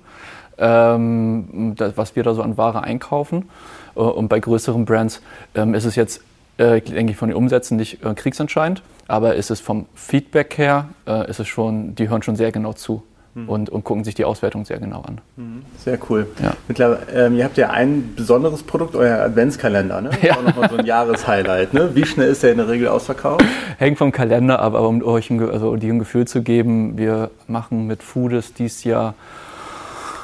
ähm, 0.57 1.73
das, 1.77 1.95
was 1.95 2.15
wir 2.15 2.23
da 2.23 2.33
so 2.33 2.41
an 2.41 2.57
Ware 2.57 2.83
einkaufen. 2.83 3.49
Äh, 3.95 3.99
und 3.99 4.27
bei 4.27 4.39
größeren 4.39 4.85
Brands 4.85 5.21
ähm, 5.55 5.75
ist 5.75 5.85
es 5.85 5.95
jetzt, 5.95 6.21
äh, 6.57 6.81
denke 6.81 7.11
ich, 7.11 7.17
von 7.17 7.29
den 7.29 7.37
Umsätzen 7.37 7.77
nicht 7.77 8.03
äh, 8.03 8.13
kriegsentscheidend, 8.15 8.81
aber 9.07 9.35
ist 9.35 9.51
es 9.51 9.59
vom 9.61 9.85
Feedback 9.93 10.57
her, 10.57 10.89
äh, 11.05 11.29
ist 11.29 11.39
es 11.39 11.47
schon, 11.47 11.95
die 11.95 12.09
hören 12.09 12.23
schon 12.23 12.35
sehr 12.35 12.51
genau 12.51 12.73
zu 12.73 13.03
mhm. 13.37 13.49
und, 13.49 13.69
und 13.69 13.83
gucken 13.83 14.03
sich 14.03 14.15
die 14.15 14.25
Auswertung 14.25 14.65
sehr 14.65 14.79
genau 14.79 15.01
an. 15.01 15.19
Mhm. 15.35 15.61
Sehr 15.77 15.99
cool. 16.09 16.27
Ja. 16.41 16.53
Mittlerweile, 16.67 17.01
ähm, 17.13 17.35
ihr 17.37 17.43
habt 17.43 17.57
ja 17.57 17.69
ein 17.69 18.13
besonderes 18.15 18.63
Produkt, 18.63 18.95
euer 18.95 19.19
Adventskalender. 19.19 20.01
Ne? 20.01 20.09
Das 20.09 20.21
ja. 20.21 20.31
ist 20.31 20.37
auch 20.37 20.43
nochmal 20.43 20.69
so 20.69 20.77
ein 20.77 20.85
Jahreshighlight. 20.85 21.73
Ne? 21.73 21.91
Wie 21.93 22.05
schnell 22.05 22.29
ist 22.29 22.43
der 22.43 22.51
in 22.51 22.57
der 22.57 22.67
Regel 22.67 22.87
ausverkauft? 22.87 23.45
Hängt 23.77 23.97
vom 23.97 24.11
Kalender 24.11 24.59
ab, 24.59 24.73
aber 24.73 24.87
um 24.87 25.03
euch 25.03 25.29
ein, 25.29 25.39
also 25.49 25.75
dir 25.75 25.93
ein 25.93 25.99
Gefühl 25.99 26.25
zu 26.25 26.41
geben, 26.41 26.97
wir 26.97 27.29
machen 27.47 27.87
mit 27.87 28.03
Foodis 28.03 28.53
dieses 28.53 28.83
Jahr, 28.83 29.13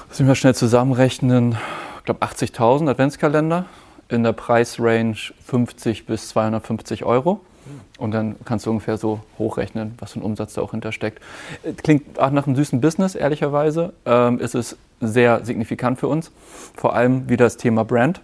müssen 0.10 0.28
wir 0.28 0.36
schnell 0.36 0.56
zusammenrechnen, 0.56 1.58
ich 2.00 2.06
glaube 2.06 2.26
80.000 2.26 2.90
Adventskalender 2.90 3.66
in 4.10 4.24
der 4.24 4.34
Preisrange 4.34 5.16
50 5.46 6.06
bis 6.06 6.30
250 6.30 7.06
Euro. 7.06 7.40
Und 7.98 8.12
dann 8.12 8.36
kannst 8.46 8.66
du 8.66 8.72
ungefähr 8.72 8.98
so 8.98 9.22
hochrechnen, 9.38 9.96
was 10.00 10.14
für 10.14 10.20
ein 10.20 10.24
Umsatz 10.24 10.54
da 10.54 10.62
auch 10.62 10.72
hintersteckt. 10.72 11.22
Klingt 11.84 12.20
auch 12.20 12.32
nach 12.32 12.48
einem 12.48 12.56
süßen 12.56 12.82
Business, 12.82 13.16
ehrlicherweise. 13.16 13.94
Ähm, 14.06 14.40
ist 14.40 14.56
es 14.56 14.78
sehr 15.00 15.46
signifikant 15.46 16.00
für 16.00 16.08
uns. 16.08 16.32
Vor 16.76 16.96
allem 16.96 17.30
wieder 17.30 17.46
das 17.46 17.58
Thema 17.58 17.84
Brand. 17.84 18.22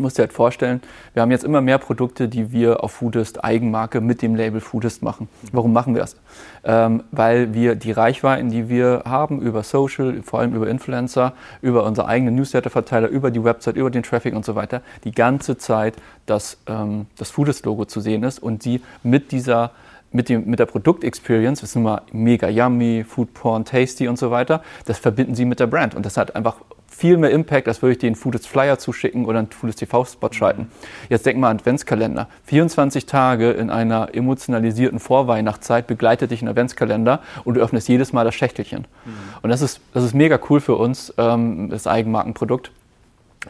Musst 0.00 0.16
dir 0.16 0.22
halt 0.22 0.32
vorstellen, 0.32 0.80
wir 1.12 1.22
haben 1.22 1.32
jetzt 1.32 1.42
immer 1.42 1.60
mehr 1.60 1.78
Produkte, 1.78 2.28
die 2.28 2.52
wir 2.52 2.84
auf 2.84 2.92
Foodist 2.92 3.42
Eigenmarke 3.42 4.00
mit 4.00 4.22
dem 4.22 4.36
Label 4.36 4.60
Foodist 4.60 5.02
machen. 5.02 5.28
Warum 5.50 5.72
machen 5.72 5.94
wir 5.94 6.02
das? 6.02 6.16
Ähm, 6.62 7.02
weil 7.10 7.52
wir 7.52 7.74
die 7.74 7.90
Reichweiten, 7.90 8.48
die 8.48 8.68
wir 8.68 9.02
haben 9.06 9.40
über 9.40 9.64
Social, 9.64 10.22
vor 10.22 10.38
allem 10.38 10.54
über 10.54 10.68
Influencer, 10.68 11.32
über 11.62 11.84
unsere 11.84 12.06
eigenen 12.06 12.36
Newsletter-Verteiler, 12.36 13.08
über 13.08 13.32
die 13.32 13.42
Website, 13.42 13.76
über 13.76 13.90
den 13.90 14.04
Traffic 14.04 14.36
und 14.36 14.44
so 14.44 14.54
weiter, 14.54 14.82
die 15.02 15.12
ganze 15.12 15.58
Zeit 15.58 15.96
das, 16.26 16.58
ähm, 16.68 17.06
das 17.16 17.30
Foodist-Logo 17.30 17.84
zu 17.84 18.00
sehen 18.00 18.22
ist 18.22 18.38
und 18.38 18.62
sie 18.62 18.80
mit 19.02 19.32
dieser 19.32 19.72
mit, 20.10 20.28
dem, 20.28 20.46
mit 20.46 20.58
der 20.58 20.66
Produktexperience, 20.66 21.60
das 21.60 21.70
ist 21.70 21.76
immer 21.76 22.02
mega 22.12 22.48
yummy, 22.48 23.04
Food 23.06 23.34
Porn, 23.34 23.64
tasty 23.64 24.08
und 24.08 24.18
so 24.18 24.30
weiter, 24.30 24.62
das 24.86 24.98
verbinden 24.98 25.34
sie 25.34 25.44
mit 25.44 25.60
der 25.60 25.66
Brand. 25.66 25.94
Und 25.94 26.06
das 26.06 26.16
hat 26.16 26.34
einfach 26.34 26.56
viel 26.88 27.16
mehr 27.16 27.30
Impact, 27.30 27.68
als 27.68 27.80
würde 27.82 27.92
ich 27.92 27.98
den 27.98 28.14
Foodist 28.14 28.48
Flyer 28.48 28.78
zuschicken 28.78 29.24
oder 29.24 29.38
einen 29.38 29.50
Foodist 29.50 29.78
TV-Spot 29.78 30.32
schalten. 30.32 30.70
Jetzt 31.08 31.26
denk 31.26 31.38
mal 31.38 31.50
an 31.50 31.58
Adventskalender. 31.58 32.28
24 32.44 33.06
Tage 33.06 33.50
in 33.52 33.70
einer 33.70 34.14
emotionalisierten 34.14 34.98
Vorweihnachtszeit 34.98 35.86
begleitet 35.86 36.30
dich 36.30 36.42
ein 36.42 36.48
Adventskalender 36.48 37.20
und 37.44 37.54
du 37.54 37.60
öffnest 37.60 37.88
jedes 37.88 38.12
Mal 38.12 38.24
das 38.24 38.34
Schächtelchen. 38.34 38.86
Mhm. 39.04 39.12
Und 39.42 39.50
das 39.50 39.62
ist, 39.62 39.80
das 39.94 40.02
ist 40.02 40.14
mega 40.14 40.40
cool 40.50 40.60
für 40.60 40.74
uns, 40.74 41.14
ähm, 41.18 41.68
das 41.70 41.86
Eigenmarkenprodukt. 41.86 42.72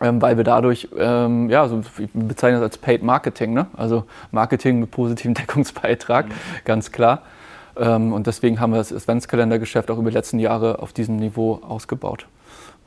Ähm, 0.02 0.20
weil 0.20 0.36
wir 0.36 0.44
dadurch, 0.44 0.88
ähm, 0.98 1.48
ja, 1.48 1.66
so, 1.66 1.82
ich 1.98 2.10
bezeichne 2.12 2.58
das 2.58 2.64
als 2.64 2.78
Paid 2.78 3.02
Marketing, 3.02 3.54
ne? 3.54 3.66
also 3.74 4.04
Marketing 4.30 4.80
mit 4.80 4.90
positivem 4.90 5.32
Deckungsbeitrag, 5.34 6.28
mhm. 6.28 6.32
ganz 6.66 6.92
klar. 6.92 7.22
Ähm, 7.78 8.12
und 8.12 8.26
deswegen 8.26 8.60
haben 8.60 8.72
wir 8.72 8.78
das 8.78 8.92
Adventskalendergeschäft 8.92 9.90
auch 9.90 9.98
über 9.98 10.10
die 10.10 10.16
letzten 10.16 10.38
Jahre 10.38 10.80
auf 10.80 10.92
diesem 10.92 11.16
Niveau 11.16 11.60
ausgebaut. 11.66 12.26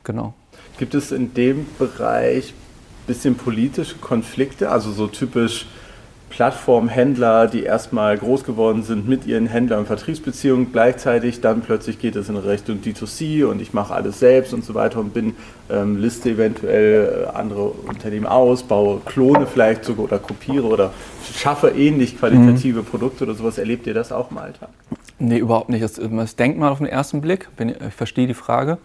Genau. 0.04 0.34
Gibt 0.78 0.94
es 0.94 1.12
in 1.12 1.34
dem 1.34 1.66
Bereich 1.78 2.50
ein 2.50 3.06
bisschen 3.06 3.34
politische 3.36 3.96
Konflikte, 3.96 4.70
also 4.70 4.90
so 4.92 5.06
typisch 5.06 5.66
Plattformhändler, 6.32 7.46
die 7.46 7.62
erstmal 7.62 8.16
groß 8.16 8.44
geworden 8.44 8.82
sind 8.82 9.06
mit 9.06 9.26
ihren 9.26 9.46
Händlern 9.46 9.80
und 9.80 9.86
Vertriebsbeziehungen, 9.86 10.72
gleichzeitig 10.72 11.42
dann 11.42 11.60
plötzlich 11.60 11.98
geht 11.98 12.16
es 12.16 12.30
in 12.30 12.36
Richtung 12.36 12.78
D2C 12.78 13.44
und 13.44 13.60
ich 13.60 13.74
mache 13.74 13.92
alles 13.92 14.18
selbst 14.18 14.54
und 14.54 14.64
so 14.64 14.72
weiter 14.72 15.00
und 15.00 15.12
bin, 15.12 15.36
ähm, 15.68 16.00
liste 16.00 16.30
eventuell 16.30 17.26
äh, 17.28 17.36
andere 17.36 17.66
Unternehmen 17.66 18.24
aus, 18.24 18.62
baue 18.62 19.00
Klone 19.04 19.46
vielleicht 19.46 19.84
sogar 19.84 20.04
oder 20.04 20.18
kopiere 20.18 20.66
oder 20.66 20.94
schaffe 21.36 21.68
ähnlich 21.68 22.18
qualitative 22.18 22.80
mhm. 22.80 22.86
Produkte 22.86 23.24
oder 23.24 23.34
sowas. 23.34 23.58
Erlebt 23.58 23.86
ihr 23.86 23.94
das 23.94 24.10
auch 24.10 24.30
im 24.30 24.38
Alltag? 24.38 24.70
Nee, 25.18 25.36
überhaupt 25.36 25.68
nicht. 25.68 25.84
Das, 25.84 26.00
das 26.00 26.36
denkt 26.36 26.58
man 26.58 26.70
auf 26.70 26.78
den 26.78 26.86
ersten 26.86 27.20
Blick. 27.20 27.48
Ich 27.58 27.94
verstehe 27.94 28.26
die 28.26 28.34
Frage. 28.34 28.78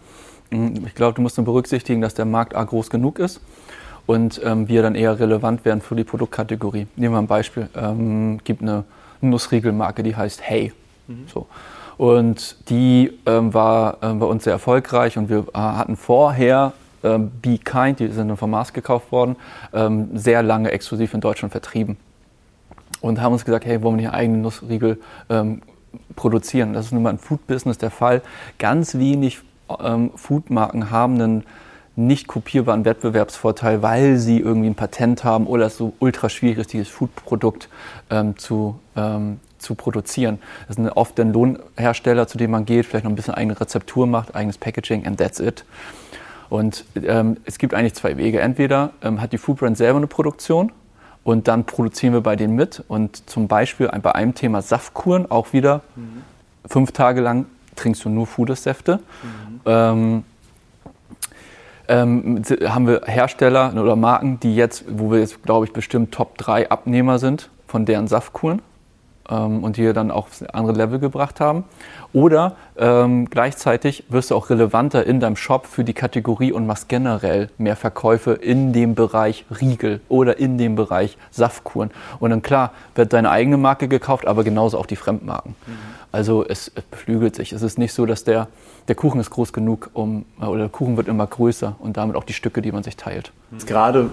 Mhm, 0.50 0.84
ich 0.86 0.94
glaube, 0.94 1.14
du 1.14 1.22
musst 1.22 1.36
nur 1.36 1.44
berücksichtigen, 1.44 2.00
dass 2.00 2.14
der 2.14 2.24
Markt 2.24 2.54
A 2.54 2.64
groß 2.64 2.90
genug 2.90 3.18
ist 3.18 3.40
und 4.06 4.40
ähm, 4.44 4.68
wir 4.68 4.82
dann 4.82 4.94
eher 4.94 5.18
relevant 5.20 5.64
werden 5.64 5.80
für 5.80 5.94
die 5.94 6.04
Produktkategorie. 6.04 6.86
Nehmen 6.96 7.14
wir 7.14 7.18
ein 7.18 7.26
Beispiel. 7.26 7.68
Ähm, 7.76 8.38
gibt 8.44 8.62
eine 8.62 8.84
Nussriegelmarke, 9.20 10.02
die 10.02 10.16
heißt 10.16 10.40
Hey. 10.42 10.72
Mhm. 11.06 11.26
So. 11.26 11.46
Und 11.98 12.56
die 12.70 13.12
ähm, 13.26 13.52
war 13.52 13.98
äh, 14.02 14.14
bei 14.14 14.26
uns 14.26 14.44
sehr 14.44 14.52
erfolgreich 14.52 15.18
und 15.18 15.28
wir 15.28 15.40
äh, 15.52 15.58
hatten 15.58 15.96
vorher 15.96 16.72
ähm, 17.02 17.30
Be 17.42 17.58
Kind, 17.58 18.00
die 18.00 18.08
sind 18.08 18.34
von 18.36 18.50
Mars 18.50 18.72
gekauft 18.72 19.12
worden, 19.12 19.36
ähm, 19.72 20.16
sehr 20.16 20.42
lange 20.42 20.70
exklusiv 20.70 21.12
in 21.14 21.20
Deutschland 21.20 21.52
vertrieben. 21.52 21.96
Und 23.00 23.20
haben 23.20 23.32
uns 23.32 23.44
gesagt, 23.44 23.64
hey, 23.66 23.82
wollen 23.82 23.96
wir 23.96 24.06
nicht 24.06 24.14
eigene 24.14 24.38
Nussriegel 24.38 24.98
ähm, 25.28 25.62
produzieren? 26.16 26.72
Das 26.72 26.86
ist 26.86 26.92
nun 26.92 27.02
mal 27.02 27.10
im 27.10 27.18
Food-Business 27.18 27.78
der 27.78 27.90
Fall. 27.90 28.22
Ganz 28.58 28.96
wenig 28.96 29.40
ähm, 29.82 30.10
Foodmarken 30.14 30.90
haben 30.90 31.14
einen 31.14 31.44
nicht 31.98 32.28
kopierbaren 32.28 32.84
Wettbewerbsvorteil, 32.84 33.82
weil 33.82 34.18
sie 34.18 34.38
irgendwie 34.38 34.68
ein 34.68 34.76
Patent 34.76 35.24
haben 35.24 35.46
oder 35.48 35.66
es 35.66 35.76
so 35.76 35.94
ultra 35.98 36.28
schwierig 36.28 36.58
ist, 36.58 36.72
dieses 36.72 36.88
Foodprodukt 36.88 37.68
ähm, 38.08 38.38
zu, 38.38 38.78
ähm, 38.96 39.40
zu 39.58 39.74
produzieren. 39.74 40.38
Das 40.68 40.76
sind 40.76 40.88
oft 40.90 41.18
dann 41.18 41.32
Lohnhersteller, 41.32 42.28
zu 42.28 42.38
denen 42.38 42.52
man 42.52 42.64
geht, 42.64 42.86
vielleicht 42.86 43.04
noch 43.04 43.10
ein 43.10 43.16
bisschen 43.16 43.34
eigene 43.34 43.60
Rezeptur 43.60 44.06
macht, 44.06 44.36
eigenes 44.36 44.58
Packaging 44.58 45.06
and 45.06 45.18
that's 45.18 45.40
it. 45.40 45.64
Und 46.48 46.84
ähm, 47.02 47.36
es 47.44 47.58
gibt 47.58 47.74
eigentlich 47.74 47.94
zwei 47.94 48.16
Wege. 48.16 48.40
Entweder 48.40 48.90
ähm, 49.02 49.20
hat 49.20 49.32
die 49.32 49.38
Foodbrand 49.38 49.76
selber 49.76 49.98
eine 49.98 50.06
Produktion 50.06 50.70
und 51.24 51.48
dann 51.48 51.64
produzieren 51.64 52.12
wir 52.12 52.20
bei 52.20 52.36
denen 52.36 52.54
mit 52.54 52.84
und 52.86 53.28
zum 53.28 53.48
Beispiel 53.48 53.90
bei 54.02 54.14
einem 54.14 54.34
Thema 54.34 54.62
Saftkuren 54.62 55.28
auch 55.30 55.52
wieder 55.52 55.82
mhm. 55.96 56.22
fünf 56.64 56.92
Tage 56.92 57.20
lang 57.20 57.46
trinkst 57.78 58.04
du 58.04 58.08
nur 58.08 58.26
Fooders-Säfte. 58.26 59.00
Mhm. 59.22 59.60
Ähm, 59.66 60.24
ähm, 61.88 62.42
haben 62.66 62.86
wir 62.86 63.02
Hersteller 63.06 63.72
oder 63.74 63.96
Marken, 63.96 64.38
die 64.40 64.54
jetzt, 64.54 64.84
wo 64.88 65.10
wir 65.10 65.20
jetzt, 65.20 65.42
glaube 65.42 65.64
ich, 65.64 65.72
bestimmt 65.72 66.12
Top 66.12 66.36
3 66.36 66.70
Abnehmer 66.70 67.18
sind 67.18 67.48
von 67.66 67.86
deren 67.86 68.08
Saftkuren 68.08 68.60
ähm, 69.30 69.64
und 69.64 69.76
die 69.76 69.92
dann 69.92 70.10
auch 70.10 70.26
auf 70.28 70.44
andere 70.52 70.76
Level 70.76 70.98
gebracht 70.98 71.40
haben. 71.40 71.64
Oder 72.12 72.56
ähm, 72.76 73.28
gleichzeitig 73.28 74.04
wirst 74.08 74.30
du 74.30 74.34
auch 74.34 74.50
relevanter 74.50 75.04
in 75.06 75.20
deinem 75.20 75.36
Shop 75.36 75.66
für 75.66 75.84
die 75.84 75.92
Kategorie 75.92 76.52
und 76.52 76.66
machst 76.66 76.88
generell 76.88 77.50
mehr 77.58 77.76
Verkäufe 77.76 78.32
in 78.32 78.72
dem 78.72 78.94
Bereich 78.94 79.44
Riegel 79.60 80.00
oder 80.08 80.38
in 80.38 80.58
dem 80.58 80.74
Bereich 80.74 81.18
Saftkuren. 81.30 81.90
Und 82.18 82.30
dann 82.30 82.42
klar 82.42 82.72
wird 82.94 83.12
deine 83.12 83.30
eigene 83.30 83.56
Marke 83.56 83.88
gekauft, 83.88 84.26
aber 84.26 84.44
genauso 84.44 84.78
auch 84.78 84.86
die 84.86 84.96
Fremdmarken. 84.96 85.54
Mhm. 85.66 85.72
Also 86.10 86.44
es, 86.46 86.72
es 86.74 86.82
beflügelt 86.82 87.36
sich. 87.36 87.52
Es 87.52 87.62
ist 87.62 87.78
nicht 87.78 87.92
so, 87.92 88.06
dass 88.06 88.24
der, 88.24 88.48
der 88.88 88.94
Kuchen 88.94 89.20
ist 89.20 89.30
groß 89.30 89.52
genug, 89.52 89.90
um, 89.92 90.24
oder 90.40 90.60
der 90.60 90.68
Kuchen 90.70 90.96
wird 90.96 91.08
immer 91.08 91.26
größer 91.26 91.76
und 91.78 91.98
damit 91.98 92.16
auch 92.16 92.24
die 92.24 92.32
Stücke, 92.32 92.62
die 92.62 92.72
man 92.72 92.82
sich 92.82 92.96
teilt. 92.96 93.32
Gerade 93.66 94.10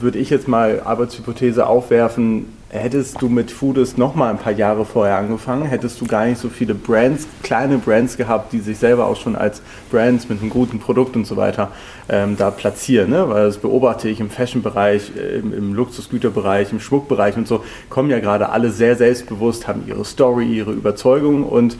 würde 0.00 0.18
ich 0.18 0.28
jetzt 0.28 0.48
mal 0.48 0.82
Arbeitshypothese 0.84 1.66
aufwerfen, 1.66 2.57
hättest 2.70 3.22
du 3.22 3.28
mit 3.28 3.50
Foodist 3.50 3.96
noch 3.96 4.14
mal 4.14 4.28
ein 4.28 4.38
paar 4.38 4.52
Jahre 4.52 4.84
vorher 4.84 5.16
angefangen, 5.16 5.64
hättest 5.64 6.00
du 6.00 6.06
gar 6.06 6.26
nicht 6.26 6.38
so 6.38 6.50
viele 6.50 6.74
Brands, 6.74 7.26
kleine 7.42 7.78
Brands 7.78 8.16
gehabt, 8.18 8.52
die 8.52 8.58
sich 8.58 8.78
selber 8.78 9.06
auch 9.06 9.16
schon 9.16 9.36
als 9.36 9.62
Brands 9.90 10.28
mit 10.28 10.40
einem 10.40 10.50
guten 10.50 10.78
Produkt 10.78 11.16
und 11.16 11.26
so 11.26 11.36
weiter 11.36 11.70
ähm, 12.10 12.36
da 12.36 12.50
platzieren. 12.50 13.10
Ne? 13.10 13.28
Weil 13.28 13.46
das 13.46 13.56
beobachte 13.56 14.08
ich 14.10 14.20
im 14.20 14.28
Fashion-Bereich, 14.28 15.12
äh, 15.16 15.38
im, 15.38 15.54
im 15.54 15.74
Luxusgüterbereich, 15.74 16.72
im 16.72 16.80
Schmuckbereich 16.80 17.36
und 17.38 17.48
so, 17.48 17.64
kommen 17.88 18.10
ja 18.10 18.20
gerade 18.20 18.50
alle 18.50 18.70
sehr 18.70 18.96
selbstbewusst, 18.96 19.66
haben 19.66 19.84
ihre 19.86 20.04
Story, 20.04 20.44
ihre 20.44 20.72
Überzeugung 20.72 21.44
und 21.44 21.78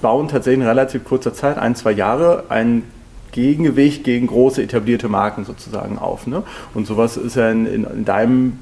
bauen 0.00 0.28
tatsächlich 0.28 0.62
in 0.62 0.68
relativ 0.68 1.04
kurzer 1.04 1.34
Zeit, 1.34 1.58
ein, 1.58 1.74
zwei 1.74 1.92
Jahre, 1.92 2.44
ein 2.48 2.84
Gegengewicht 3.32 4.04
gegen 4.04 4.26
große 4.28 4.62
etablierte 4.62 5.08
Marken 5.08 5.44
sozusagen 5.44 5.98
auf. 5.98 6.26
Ne? 6.26 6.42
Und 6.72 6.86
sowas 6.86 7.18
ist 7.18 7.36
ja 7.36 7.50
in, 7.50 7.66
in, 7.66 7.84
in 7.84 8.04
deinem 8.04 8.58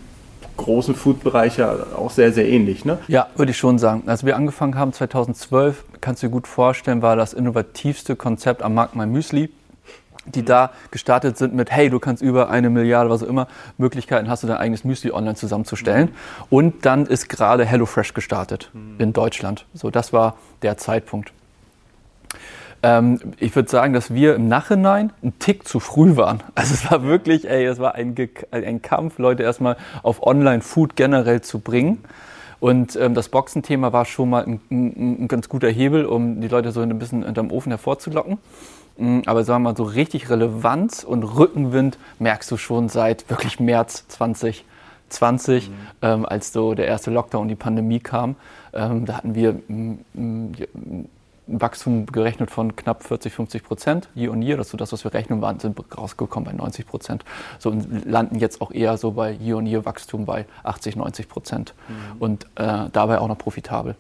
großen 0.60 0.94
Food-Bereich 0.94 1.56
ja 1.56 1.74
auch 1.96 2.10
sehr, 2.10 2.32
sehr 2.32 2.48
ähnlich. 2.48 2.84
Ne? 2.84 2.98
Ja, 3.08 3.28
würde 3.36 3.50
ich 3.50 3.58
schon 3.58 3.78
sagen. 3.78 4.04
Als 4.06 4.24
wir 4.24 4.36
angefangen 4.36 4.76
haben 4.76 4.92
2012, 4.92 5.84
kannst 6.00 6.22
du 6.22 6.26
dir 6.26 6.32
gut 6.32 6.46
vorstellen, 6.46 7.02
war 7.02 7.16
das 7.16 7.32
innovativste 7.32 8.16
Konzept 8.16 8.62
am 8.62 8.74
Markt 8.74 8.94
mein 8.94 9.10
Müsli 9.10 9.50
die 10.26 10.44
da 10.44 10.70
gestartet 10.90 11.38
sind 11.38 11.54
mit, 11.54 11.70
hey, 11.70 11.90
du 11.90 11.98
kannst 11.98 12.22
über 12.22 12.50
eine 12.50 12.70
Milliarde, 12.70 13.10
was 13.10 13.22
auch 13.22 13.26
immer, 13.26 13.48
Möglichkeiten 13.78 14.28
hast 14.28 14.42
du 14.42 14.46
dein 14.46 14.58
eigenes 14.58 14.84
Müsli 14.84 15.10
online 15.10 15.34
zusammenzustellen. 15.34 16.10
Mhm. 16.10 16.44
Und 16.50 16.86
dann 16.86 17.06
ist 17.06 17.28
gerade 17.28 17.64
HelloFresh 17.64 18.14
gestartet 18.14 18.70
mhm. 18.72 18.96
in 18.98 19.12
Deutschland. 19.12 19.66
So, 19.74 19.90
das 19.90 20.12
war 20.12 20.36
der 20.62 20.76
Zeitpunkt. 20.76 21.32
Ähm, 22.82 23.20
ich 23.38 23.54
würde 23.54 23.70
sagen, 23.70 23.92
dass 23.92 24.14
wir 24.14 24.34
im 24.34 24.48
Nachhinein 24.48 25.12
ein 25.22 25.38
Tick 25.38 25.68
zu 25.68 25.80
früh 25.80 26.16
waren. 26.16 26.42
Also 26.54 26.74
es 26.74 26.90
war 26.90 27.02
wirklich, 27.02 27.48
ey, 27.48 27.64
es 27.64 27.78
war 27.78 27.94
ein, 27.94 28.14
ein 28.50 28.82
Kampf, 28.82 29.18
Leute 29.18 29.42
erstmal 29.42 29.76
auf 30.02 30.22
Online-Food 30.22 30.96
generell 30.96 31.40
zu 31.40 31.60
bringen. 31.60 31.98
Und 32.60 32.94
ähm, 32.96 33.14
das 33.14 33.30
Boxenthema 33.30 33.92
war 33.92 34.04
schon 34.04 34.30
mal 34.30 34.44
ein, 34.44 34.60
ein, 34.70 35.22
ein, 35.22 35.28
ganz 35.28 35.48
guter 35.48 35.68
Hebel, 35.68 36.04
um 36.04 36.42
die 36.42 36.48
Leute 36.48 36.72
so 36.72 36.82
ein 36.82 36.98
bisschen 36.98 37.24
hinterm 37.24 37.50
Ofen 37.50 37.72
hervorzulocken. 37.72 38.38
Mm, 38.98 39.20
aber 39.24 39.44
sagen 39.44 39.62
wir 39.62 39.70
mal 39.70 39.76
so 39.76 39.84
richtig 39.84 40.28
Relevanz 40.28 41.02
und 41.02 41.22
Rückenwind 41.22 41.98
merkst 42.18 42.50
du 42.50 42.58
schon 42.58 42.90
seit 42.90 43.28
wirklich 43.30 43.60
März 43.60 44.06
2020, 44.08 45.70
mhm. 45.70 45.74
ähm, 46.02 46.26
als 46.26 46.52
so 46.52 46.74
der 46.74 46.86
erste 46.86 47.10
Lockdown 47.10 47.42
und 47.42 47.48
die 47.48 47.54
Pandemie 47.54 48.00
kam. 48.00 48.36
Ähm, 48.74 49.06
da 49.06 49.16
hatten 49.16 49.34
wir 49.34 49.54
mm, 49.54 49.98
mm, 50.12 50.52
Wachstum 51.58 52.06
gerechnet 52.06 52.50
von 52.50 52.76
knapp 52.76 53.02
40, 53.02 53.32
50 53.32 53.62
Prozent 53.64 54.08
year 54.14 54.30
on 54.30 54.42
year. 54.42 54.56
Das 54.56 54.66
ist 54.66 54.70
so 54.72 54.76
das, 54.76 54.92
was 54.92 55.04
wir 55.04 55.12
rechnen 55.14 55.40
waren, 55.40 55.58
sind 55.58 55.78
rausgekommen 55.96 56.44
bei 56.50 56.52
90 56.52 56.86
Prozent. 56.86 57.24
So 57.58 57.70
und 57.70 58.04
landen 58.06 58.38
jetzt 58.38 58.60
auch 58.60 58.70
eher 58.70 58.96
so 58.96 59.12
bei 59.12 59.32
year 59.32 59.56
on 59.56 59.66
year 59.66 59.84
Wachstum 59.84 60.26
bei 60.26 60.46
80, 60.62 60.96
90 60.96 61.28
Prozent. 61.28 61.74
Mhm. 61.88 61.94
Und 62.20 62.44
äh, 62.56 62.88
dabei 62.92 63.18
auch 63.18 63.28
noch 63.28 63.38
profitabel. 63.38 63.96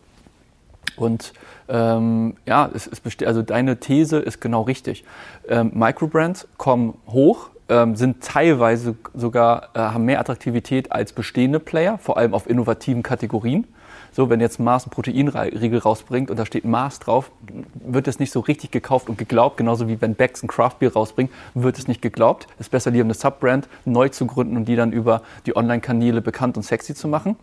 Und 0.96 1.32
ähm, 1.68 2.36
ja, 2.46 2.68
es, 2.72 2.86
es 2.86 3.00
also 3.26 3.42
deine 3.42 3.78
These 3.78 4.18
ist 4.18 4.40
genau 4.40 4.62
richtig. 4.62 5.04
Ähm, 5.48 5.70
Microbrands 5.74 6.48
kommen 6.56 6.94
hoch, 7.06 7.50
ähm, 7.68 7.96
sind 7.96 8.22
teilweise 8.22 8.96
sogar, 9.14 9.70
äh, 9.74 9.78
haben 9.78 10.04
mehr 10.04 10.20
Attraktivität 10.20 10.92
als 10.92 11.12
bestehende 11.12 11.60
Player, 11.60 11.98
vor 11.98 12.16
allem 12.16 12.34
auf 12.34 12.48
innovativen 12.48 13.02
Kategorien. 13.02 13.66
So, 14.12 14.28
wenn 14.30 14.40
jetzt 14.40 14.58
Mars 14.58 14.86
ein 14.86 14.90
Proteinriegel 14.90 15.78
rausbringt 15.78 16.30
und 16.30 16.38
da 16.38 16.46
steht 16.46 16.64
Mars 16.64 16.98
drauf, 16.98 17.30
wird 17.74 18.08
es 18.08 18.18
nicht 18.18 18.32
so 18.32 18.40
richtig 18.40 18.70
gekauft 18.70 19.08
und 19.08 19.18
geglaubt. 19.18 19.56
Genauso 19.56 19.88
wie 19.88 20.00
wenn 20.00 20.14
Becks 20.14 20.42
ein 20.42 20.48
Craftbeer 20.48 20.92
rausbringt, 20.92 21.30
wird 21.54 21.78
es 21.78 21.88
nicht 21.88 22.02
geglaubt. 22.02 22.46
Es 22.54 22.66
ist 22.66 22.70
besser, 22.70 22.90
lieber 22.90 23.04
eine 23.04 23.14
Subbrand 23.14 23.68
neu 23.84 24.08
zu 24.08 24.26
gründen 24.26 24.56
und 24.56 24.66
die 24.66 24.76
dann 24.76 24.92
über 24.92 25.22
die 25.46 25.56
Online-Kanäle 25.56 26.20
bekannt 26.20 26.56
und 26.56 26.62
sexy 26.62 26.94
zu 26.94 27.08
machen. 27.08 27.36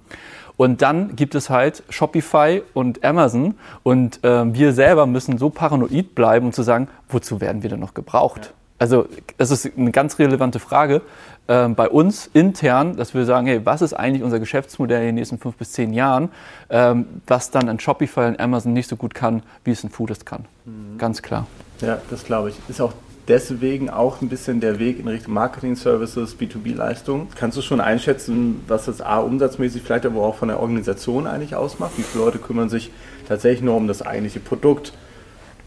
Und 0.57 0.81
dann 0.81 1.15
gibt 1.15 1.35
es 1.35 1.49
halt 1.49 1.83
Shopify 1.89 2.63
und 2.73 3.03
Amazon 3.03 3.55
und 3.83 4.23
äh, 4.23 4.53
wir 4.53 4.73
selber 4.73 5.05
müssen 5.05 5.37
so 5.37 5.51
paranoid 5.51 6.15
bleiben, 6.15 6.47
um 6.47 6.53
zu 6.53 6.63
sagen, 6.63 6.87
wozu 7.09 7.39
werden 7.39 7.61
wir 7.61 7.69
denn 7.69 7.79
noch 7.79 7.93
gebraucht? 7.93 8.45
Ja. 8.45 8.66
Also 8.79 9.07
das 9.37 9.51
ist 9.51 9.71
eine 9.77 9.91
ganz 9.91 10.19
relevante 10.19 10.59
Frage 10.59 11.01
äh, 11.47 11.67
bei 11.69 11.89
uns 11.89 12.29
intern, 12.33 12.95
dass 12.95 13.13
wir 13.13 13.25
sagen, 13.25 13.47
hey, 13.47 13.65
was 13.65 13.81
ist 13.81 13.93
eigentlich 13.93 14.23
unser 14.23 14.39
Geschäftsmodell 14.39 15.01
in 15.01 15.07
den 15.07 15.15
nächsten 15.15 15.39
fünf 15.39 15.55
bis 15.55 15.71
zehn 15.71 15.93
Jahren, 15.93 16.29
ähm, 16.69 17.07
was 17.25 17.49
dann 17.49 17.69
ein 17.69 17.79
Shopify 17.79 18.21
und 18.21 18.39
Amazon 18.39 18.73
nicht 18.73 18.89
so 18.89 18.95
gut 18.95 19.15
kann, 19.15 19.41
wie 19.63 19.71
es 19.71 19.83
ein 19.83 19.89
Foodist 19.89 20.25
kann. 20.25 20.45
Mhm. 20.65 20.97
Ganz 20.97 21.21
klar. 21.21 21.47
Ja, 21.81 21.99
das 22.09 22.23
glaube 22.23 22.49
ich. 22.49 22.55
Ist 22.67 22.81
auch 22.81 22.93
deswegen 23.27 23.89
auch 23.89 24.21
ein 24.21 24.29
bisschen 24.29 24.61
der 24.61 24.79
Weg 24.79 24.99
in 24.99 25.07
Richtung 25.07 25.33
Marketing 25.33 25.75
Services, 25.75 26.37
B2B-Leistung. 26.39 27.27
Kannst 27.35 27.57
du 27.57 27.61
schon 27.61 27.81
einschätzen, 27.81 28.63
was 28.67 28.85
das 28.85 29.01
A 29.01 29.19
umsatzmäßig 29.19 29.81
vielleicht 29.81 30.05
aber 30.05 30.21
auch 30.21 30.35
von 30.35 30.47
der 30.47 30.59
Organisation 30.59 31.27
eigentlich 31.27 31.55
ausmacht? 31.55 31.97
Wie 31.97 32.03
viele 32.03 32.23
Leute 32.25 32.37
kümmern 32.37 32.69
sich 32.69 32.91
tatsächlich 33.27 33.61
nur 33.61 33.75
um 33.75 33.87
das 33.87 34.01
eigentliche 34.01 34.39
Produkt? 34.39 34.93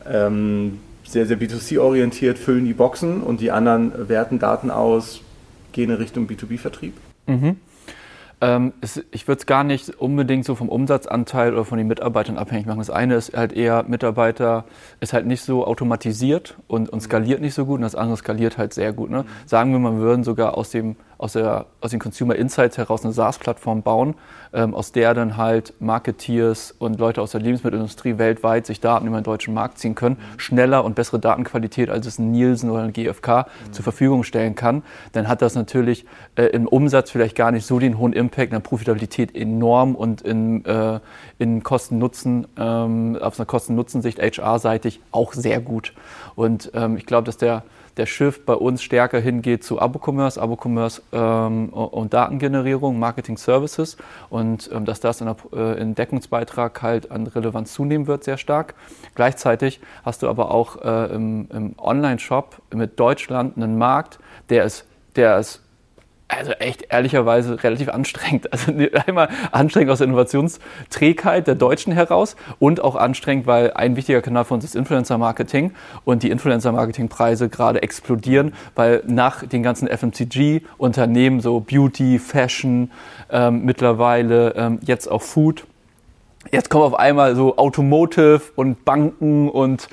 Ähm, 0.08 0.80
sehr, 1.12 1.26
sehr 1.26 1.38
B2C-orientiert, 1.38 2.38
füllen 2.38 2.64
die 2.64 2.72
Boxen 2.72 3.22
und 3.22 3.40
die 3.40 3.50
anderen 3.50 4.08
werten 4.08 4.38
Daten 4.38 4.70
aus, 4.70 5.20
gehen 5.72 5.90
in 5.90 5.96
Richtung 5.96 6.26
B2B-Vertrieb? 6.26 6.94
Mhm. 7.26 7.56
Ähm, 8.42 8.72
es, 8.80 9.02
ich 9.10 9.28
würde 9.28 9.40
es 9.40 9.46
gar 9.46 9.64
nicht 9.64 10.00
unbedingt 10.00 10.46
so 10.46 10.54
vom 10.54 10.70
Umsatzanteil 10.70 11.52
oder 11.52 11.66
von 11.66 11.76
den 11.76 11.88
Mitarbeitern 11.88 12.38
abhängig 12.38 12.66
machen. 12.66 12.78
Das 12.78 12.88
eine 12.88 13.16
ist 13.16 13.36
halt 13.36 13.52
eher, 13.52 13.82
Mitarbeiter 13.82 14.64
ist 15.00 15.12
halt 15.12 15.26
nicht 15.26 15.42
so 15.42 15.66
automatisiert 15.66 16.56
und, 16.66 16.88
und 16.88 17.02
skaliert 17.02 17.42
nicht 17.42 17.52
so 17.52 17.66
gut 17.66 17.76
und 17.76 17.82
das 17.82 17.94
andere 17.94 18.16
skaliert 18.16 18.56
halt 18.56 18.72
sehr 18.72 18.94
gut. 18.94 19.10
Ne? 19.10 19.26
Sagen 19.44 19.72
wir 19.72 19.78
mal, 19.78 19.92
wir 19.92 20.00
würden 20.00 20.24
sogar 20.24 20.56
aus 20.56 20.70
dem 20.70 20.96
aus, 21.20 21.34
der, 21.34 21.66
aus 21.82 21.90
den 21.90 22.00
Consumer 22.00 22.34
Insights 22.34 22.78
heraus 22.78 23.04
eine 23.04 23.12
SaaS-Plattform 23.12 23.82
bauen, 23.82 24.14
ähm, 24.54 24.74
aus 24.74 24.90
der 24.90 25.12
dann 25.12 25.36
halt 25.36 25.74
Marketeers 25.78 26.74
und 26.78 26.98
Leute 26.98 27.20
aus 27.20 27.32
der 27.32 27.42
Lebensmittelindustrie 27.42 28.16
weltweit 28.16 28.64
sich 28.64 28.80
Daten 28.80 29.06
über 29.06 29.20
den 29.20 29.24
deutschen 29.24 29.52
Markt 29.52 29.78
ziehen 29.78 29.94
können, 29.94 30.16
mhm. 30.16 30.40
schneller 30.40 30.82
und 30.82 30.94
bessere 30.94 31.18
Datenqualität, 31.18 31.90
als 31.90 32.06
es 32.06 32.18
ein 32.18 32.30
Nielsen 32.30 32.70
oder 32.70 32.84
ein 32.84 32.94
GfK 32.94 33.46
mhm. 33.46 33.72
zur 33.72 33.82
Verfügung 33.82 34.24
stellen 34.24 34.54
kann, 34.54 34.82
dann 35.12 35.28
hat 35.28 35.42
das 35.42 35.54
natürlich 35.54 36.06
äh, 36.36 36.44
im 36.44 36.66
Umsatz 36.66 37.10
vielleicht 37.10 37.36
gar 37.36 37.52
nicht 37.52 37.66
so 37.66 37.78
den 37.78 37.98
hohen 37.98 38.14
Impact, 38.14 38.46
in 38.46 38.56
der 38.56 38.60
Profitabilität 38.60 39.36
enorm 39.36 39.94
und 39.94 40.22
in, 40.22 40.64
äh, 40.64 41.00
in 41.38 41.62
Kosten-Nutzen, 41.62 42.46
ähm, 42.56 43.18
auf 43.20 43.38
einer 43.38 43.46
Kosten-Nutzen-Sicht 43.46 44.18
HR-seitig 44.20 45.00
auch 45.12 45.34
sehr 45.34 45.60
gut. 45.60 45.92
Und 46.34 46.70
ähm, 46.72 46.96
ich 46.96 47.04
glaube, 47.04 47.26
dass 47.26 47.36
der 47.36 47.62
der 47.96 48.06
Shift 48.06 48.46
bei 48.46 48.54
uns 48.54 48.82
stärker 48.82 49.20
hingeht 49.20 49.64
zu 49.64 49.80
Abo-Commerce, 49.80 50.40
Abo-Commerce 50.40 51.02
ähm, 51.12 51.68
und 51.70 52.14
Datengenerierung, 52.14 52.98
Marketing 52.98 53.36
Services 53.36 53.96
und 54.28 54.70
ähm, 54.72 54.84
dass 54.84 55.00
das 55.00 55.20
in, 55.20 55.26
der, 55.26 55.36
äh, 55.52 55.80
in 55.80 55.94
Deckungsbeitrag 55.94 56.82
halt 56.82 57.10
an 57.10 57.26
Relevanz 57.26 57.72
zunehmen 57.72 58.06
wird, 58.06 58.24
sehr 58.24 58.38
stark. 58.38 58.74
Gleichzeitig 59.14 59.80
hast 60.04 60.22
du 60.22 60.28
aber 60.28 60.50
auch 60.50 60.82
äh, 60.82 61.14
im, 61.14 61.48
im 61.52 61.74
Online-Shop 61.78 62.62
mit 62.74 62.98
Deutschland 62.98 63.56
einen 63.56 63.78
Markt, 63.78 64.18
der 64.48 64.64
ist, 64.64 64.86
der 65.16 65.38
ist 65.38 65.62
also 66.30 66.52
echt 66.52 66.86
ehrlicherweise 66.90 67.62
relativ 67.62 67.88
anstrengend. 67.88 68.52
Also 68.52 68.72
einmal 69.06 69.28
anstrengend 69.52 69.90
aus 69.90 69.98
der 69.98 70.06
Innovationsträgheit 70.06 71.46
der 71.46 71.54
Deutschen 71.54 71.92
heraus 71.92 72.36
und 72.58 72.82
auch 72.82 72.96
anstrengend, 72.96 73.46
weil 73.46 73.72
ein 73.72 73.96
wichtiger 73.96 74.22
Kanal 74.22 74.44
für 74.44 74.54
uns 74.54 74.64
ist 74.64 74.76
Influencer-Marketing 74.76 75.72
und 76.04 76.22
die 76.22 76.30
Influencer-Marketing-Preise 76.30 77.48
gerade 77.48 77.82
explodieren, 77.82 78.54
weil 78.74 79.02
nach 79.06 79.44
den 79.44 79.62
ganzen 79.62 79.88
FMCG-Unternehmen, 79.88 81.40
so 81.40 81.60
Beauty, 81.60 82.18
Fashion, 82.18 82.90
ähm, 83.30 83.64
mittlerweile 83.64 84.54
ähm, 84.56 84.78
jetzt 84.82 85.10
auch 85.10 85.22
Food, 85.22 85.64
jetzt 86.52 86.70
kommen 86.70 86.84
auf 86.84 86.94
einmal 86.94 87.34
so 87.36 87.56
Automotive 87.56 88.42
und 88.56 88.84
Banken 88.84 89.48
und 89.48 89.88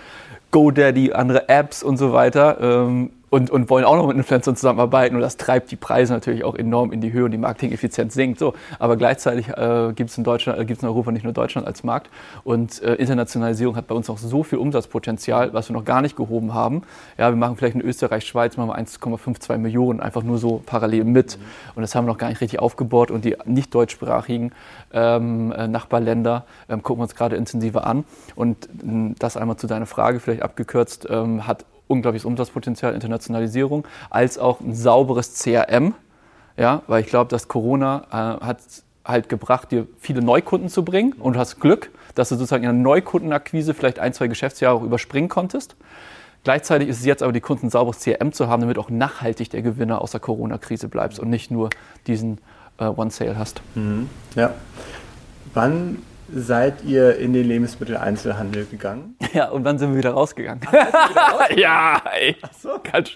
GoDaddy, 0.52 1.14
andere 1.14 1.50
Apps 1.50 1.84
und 1.84 1.98
so 1.98 2.14
weiter. 2.14 2.58
Ähm, 2.62 3.12
und, 3.30 3.50
und 3.50 3.70
wollen 3.70 3.84
auch 3.84 3.96
noch 3.96 4.08
mit 4.08 4.18
Influencern 4.18 4.56
zusammenarbeiten. 4.56 5.16
Und 5.16 5.22
das 5.22 5.38
treibt 5.38 5.72
die 5.72 5.76
Preise 5.76 6.14
natürlich 6.14 6.44
auch 6.44 6.56
enorm 6.56 6.92
in 6.92 7.02
die 7.02 7.12
Höhe 7.12 7.26
und 7.26 7.32
die 7.32 7.38
Marketing-Effizienz 7.38 8.14
sinkt. 8.14 8.40
So, 8.40 8.54
aber 8.80 8.96
gleichzeitig 8.96 9.50
äh, 9.50 9.92
gibt 9.94 10.10
es 10.10 10.18
in 10.18 10.24
Deutschland, 10.24 10.60
äh, 10.60 10.66
gibt 10.66 10.78
es 10.78 10.84
in 10.84 10.90
Europa 10.90 11.12
nicht 11.12 11.24
nur 11.24 11.34
Deutschland 11.34 11.68
als 11.68 11.84
Markt. 11.84 12.10
Und 12.44 12.82
äh, 12.82 12.96
Internationalisierung 12.96 13.76
hat 13.76 13.88
bei 13.88 13.96
uns 13.96 14.08
noch 14.08 14.18
so 14.18 14.44
viel 14.44 14.60
Umsatzpotenzial, 14.60 15.54
was 15.54 15.70
wir 15.70 15.74
noch 15.74 15.86
gar 15.86 16.02
nicht 16.02 16.16
gehoben 16.16 16.54
haben. 16.54 16.84
Ja, 17.18 17.30
wir 17.30 17.36
machen 17.36 17.58
vielleicht 17.58 17.76
in 17.76 17.82
Österreich, 17.82 18.26
Schweiz 18.26 18.56
machen 18.56 18.70
wir 18.70 18.78
1,52 18.78 19.58
Millionen 19.58 20.00
einfach 20.00 20.24
nur 20.24 20.38
so 20.38 20.62
parallel 20.66 21.04
mit. 21.04 21.38
Und 21.76 21.82
das 21.82 21.96
haben 21.96 22.06
wir 22.06 22.14
noch 22.14 22.18
gar 22.18 22.30
nicht 22.30 22.42
richtig 22.42 22.60
aufgebaut 22.60 23.12
und 23.12 23.26
die 23.26 23.36
nicht 23.46 23.76
deutschsprachigen 23.76 24.52
ähm, 24.94 25.52
äh, 25.52 25.68
Nachbarländer 25.68 26.46
ähm, 26.70 26.82
gucken 26.82 27.00
wir 27.00 27.04
uns 27.04 27.16
gerade 27.16 27.36
intensiver 27.36 27.86
an. 27.86 28.06
Und 28.36 28.70
das 29.20 29.38
einmal 29.38 29.58
zu 29.58 29.68
deiner 29.68 29.86
Frage 29.86 30.20
vielleicht 30.20 30.42
abgekürzt 30.42 31.08
ähm, 31.10 31.46
hat 31.46 31.66
unglaubliches 31.88 32.26
Umsatzpotenzial, 32.26 32.94
Internationalisierung, 32.94 33.88
als 34.10 34.38
auch 34.38 34.60
ein 34.60 34.74
sauberes 34.74 35.36
CRM. 35.36 35.94
Ja, 36.58 36.82
weil 36.88 37.02
ich 37.02 37.08
glaube, 37.08 37.30
dass 37.30 37.48
Corona 37.48 38.04
äh, 38.10 38.46
hat 38.46 38.60
halt 39.06 39.30
gebracht, 39.30 39.72
dir 39.72 39.88
viele 40.00 40.22
Neukunden 40.22 40.70
zu 40.70 40.84
bringen 40.84 41.14
und 41.14 41.34
du 41.34 41.40
hast 41.40 41.60
Glück, 41.60 41.92
dass 42.16 42.30
du 42.30 42.36
sozusagen 42.36 42.64
in 42.64 42.70
der 42.70 42.82
Neukundenakquise 42.82 43.74
vielleicht 43.74 44.00
ein, 44.00 44.14
zwei 44.14 44.28
Geschäftsjahre 44.28 44.76
auch 44.76 44.84
überspringen 44.84 45.30
konntest. 45.30 45.76
Gleichzeitig 46.44 46.90
ist 46.90 47.00
es 47.00 47.06
jetzt 47.06 47.24
aber 47.24 47.34
die 47.34 47.42
Kunden 47.42 47.70
sauberes 47.70 48.00
CRM 48.00 48.32
zu 48.32 48.48
haben, 48.48 48.62
damit 48.62 48.78
auch 48.78 48.90
nachhaltig 48.90 49.50
der 49.50 49.62
Gewinner 49.62 50.02
aus 50.02 50.12
der 50.12 50.20
Corona-Krise 50.20 50.88
bleibst 50.88 51.20
und 51.20 51.30
nicht 51.30 51.52
nur 51.52 51.70
diesen 52.08 52.40
äh, 52.80 52.86
One-Sale 52.86 53.38
hast. 53.38 53.62
Mhm. 53.76 54.10
Ja. 54.36 54.54
Wann 55.54 56.02
seid 56.34 56.84
ihr 56.84 57.18
in 57.18 57.34
den 57.34 57.48
Lebensmitteleinzelhandel 57.48 58.66
gegangen? 58.66 59.16
Ja, 59.34 59.50
und 59.50 59.66
wann 59.66 59.78
sind 59.78 59.92
wir 59.92 59.98
wieder 60.00 60.12
rausgegangen? 60.12 60.62
Ach, 60.66 60.72
wieder 60.72 61.22
rausgegangen? 61.22 61.60
ja, 61.60 62.02
ey. 62.18 62.36
Ach 62.42 62.50
so. 62.58 62.70
Ganz, 62.92 63.12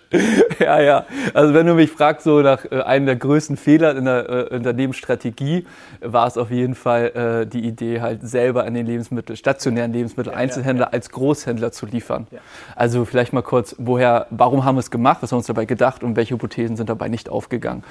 ja, 0.59 0.79
ja. 0.79 1.05
Also 1.33 1.53
wenn 1.53 1.65
du 1.65 1.73
mich 1.73 1.89
fragst, 1.89 2.25
so 2.25 2.41
nach 2.41 2.65
äh, 2.65 2.81
einem 2.81 3.05
der 3.07 3.15
größten 3.15 3.57
Fehler 3.57 3.95
in 3.95 4.05
der 4.05 4.29
äh, 4.29 4.55
Unternehmensstrategie, 4.55 5.65
war 6.01 6.27
es 6.27 6.37
auf 6.37 6.51
jeden 6.51 6.75
Fall 6.75 7.41
äh, 7.43 7.47
die 7.47 7.65
Idee, 7.65 8.01
halt 8.01 8.27
selber 8.27 8.65
an 8.65 8.73
den 8.73 8.85
Lebensmittel, 8.85 9.35
stationären 9.35 9.93
Lebensmitteleinzelhändler 9.93 10.85
ja, 10.85 10.89
ja, 10.89 10.91
ja. 10.91 10.93
als 10.93 11.09
Großhändler 11.09 11.71
zu 11.71 11.85
liefern. 11.85 12.27
Also 12.75 13.05
vielleicht 13.05 13.33
mal 13.33 13.41
kurz, 13.41 13.75
woher, 13.79 14.27
warum 14.29 14.65
haben 14.65 14.75
wir 14.75 14.81
es 14.81 14.91
gemacht, 14.91 15.19
was 15.21 15.31
haben 15.31 15.37
wir 15.37 15.39
uns 15.39 15.47
dabei 15.47 15.65
gedacht 15.65 16.03
und 16.03 16.15
welche 16.15 16.35
Hypothesen 16.35 16.75
sind 16.75 16.89
dabei 16.89 17.07
nicht 17.07 17.29
aufgegangen? 17.29 17.83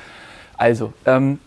Also, 0.57 0.93
ähm, 1.07 1.39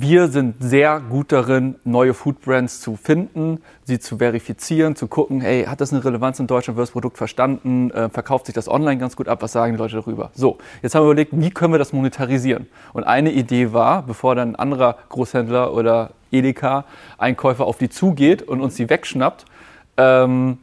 wir 0.00 0.28
sind 0.28 0.56
sehr 0.60 1.00
gut 1.00 1.32
darin, 1.32 1.76
neue 1.84 2.12
Foodbrands 2.12 2.80
zu 2.80 2.96
finden, 2.96 3.62
sie 3.84 3.98
zu 3.98 4.18
verifizieren, 4.18 4.96
zu 4.96 5.08
gucken, 5.08 5.40
hey, 5.40 5.64
hat 5.64 5.80
das 5.80 5.92
eine 5.92 6.04
Relevanz 6.04 6.38
in 6.38 6.46
Deutschland, 6.46 6.76
wird 6.76 6.88
das 6.88 6.92
Produkt 6.92 7.16
verstanden, 7.16 7.90
äh, 7.90 8.08
verkauft 8.08 8.46
sich 8.46 8.54
das 8.54 8.68
online 8.68 8.98
ganz 8.98 9.16
gut 9.16 9.28
ab, 9.28 9.42
was 9.42 9.52
sagen 9.52 9.72
die 9.72 9.78
Leute 9.78 9.96
darüber? 9.96 10.30
So, 10.34 10.58
jetzt 10.82 10.94
haben 10.94 11.02
wir 11.02 11.12
überlegt, 11.12 11.32
wie 11.34 11.50
können 11.50 11.72
wir 11.72 11.78
das 11.78 11.92
monetarisieren? 11.92 12.66
Und 12.92 13.04
eine 13.04 13.32
Idee 13.32 13.72
war, 13.72 14.02
bevor 14.02 14.34
dann 14.34 14.50
ein 14.50 14.56
anderer 14.56 14.98
Großhändler 15.08 15.72
oder 15.72 16.10
Edeka-Einkäufer 16.30 17.64
auf 17.64 17.78
die 17.78 17.88
zugeht 17.88 18.42
und 18.42 18.60
uns 18.60 18.74
die 18.74 18.90
wegschnappt, 18.90 19.46
ähm, 19.96 20.58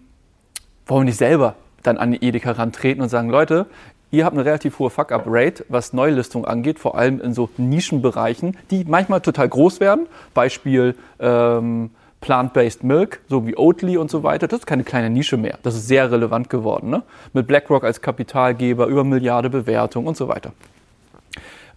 wollen 0.85 1.01
wir 1.01 1.05
nicht 1.05 1.17
selber 1.17 1.55
dann 1.81 1.97
an 1.97 2.11
die 2.11 2.23
Edeka 2.23 2.51
rantreten 2.51 3.01
und 3.01 3.09
sagen, 3.09 3.29
Leute, 3.29 3.65
Ihr 4.13 4.25
habt 4.25 4.35
eine 4.35 4.45
relativ 4.45 4.77
hohe 4.77 4.91
Fuck-up-Rate, 4.91 5.65
was 5.69 5.91
Neulistungen 5.91 6.45
angeht, 6.45 6.77
vor 6.77 6.95
allem 6.95 7.19
in 7.19 7.33
so 7.33 7.49
Nischenbereichen, 7.57 8.55
die 8.69 8.85
manchmal 8.87 9.21
total 9.21 9.49
groß 9.49 9.79
werden. 9.79 10.05
Beispiel 10.35 10.93
ähm, 11.19 11.89
Plant-Based 12.21 12.83
Milk, 12.83 13.21
so 13.27 13.47
wie 13.47 13.57
Oatly 13.57 13.97
und 13.97 14.11
so 14.11 14.21
weiter. 14.21 14.47
Das 14.47 14.59
ist 14.59 14.65
keine 14.67 14.83
kleine 14.83 15.09
Nische 15.09 15.35
mehr. 15.35 15.57
Das 15.63 15.73
ist 15.73 15.87
sehr 15.87 16.11
relevant 16.11 16.51
geworden. 16.51 16.91
Ne? 16.91 17.01
Mit 17.33 17.47
BlackRock 17.47 17.83
als 17.83 18.01
Kapitalgeber, 18.01 18.85
über 18.85 19.03
Milliarde 19.03 19.49
Bewertung 19.49 20.05
und 20.05 20.15
so 20.15 20.27
weiter. 20.27 20.53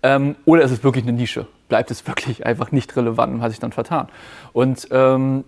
Ähm, 0.02 0.36
oder 0.44 0.60
ist 0.60 0.72
es 0.72 0.84
wirklich 0.84 1.04
eine 1.04 1.14
Nische? 1.14 1.46
Bleibt 1.70 1.90
es 1.90 2.06
wirklich 2.06 2.44
einfach 2.44 2.70
nicht 2.70 2.94
relevant 2.96 3.32
und 3.32 3.40
hat 3.40 3.50
sich 3.50 3.60
dann 3.60 3.72
vertan? 3.72 4.08
Und 4.52 4.86
ähm, 4.90 5.44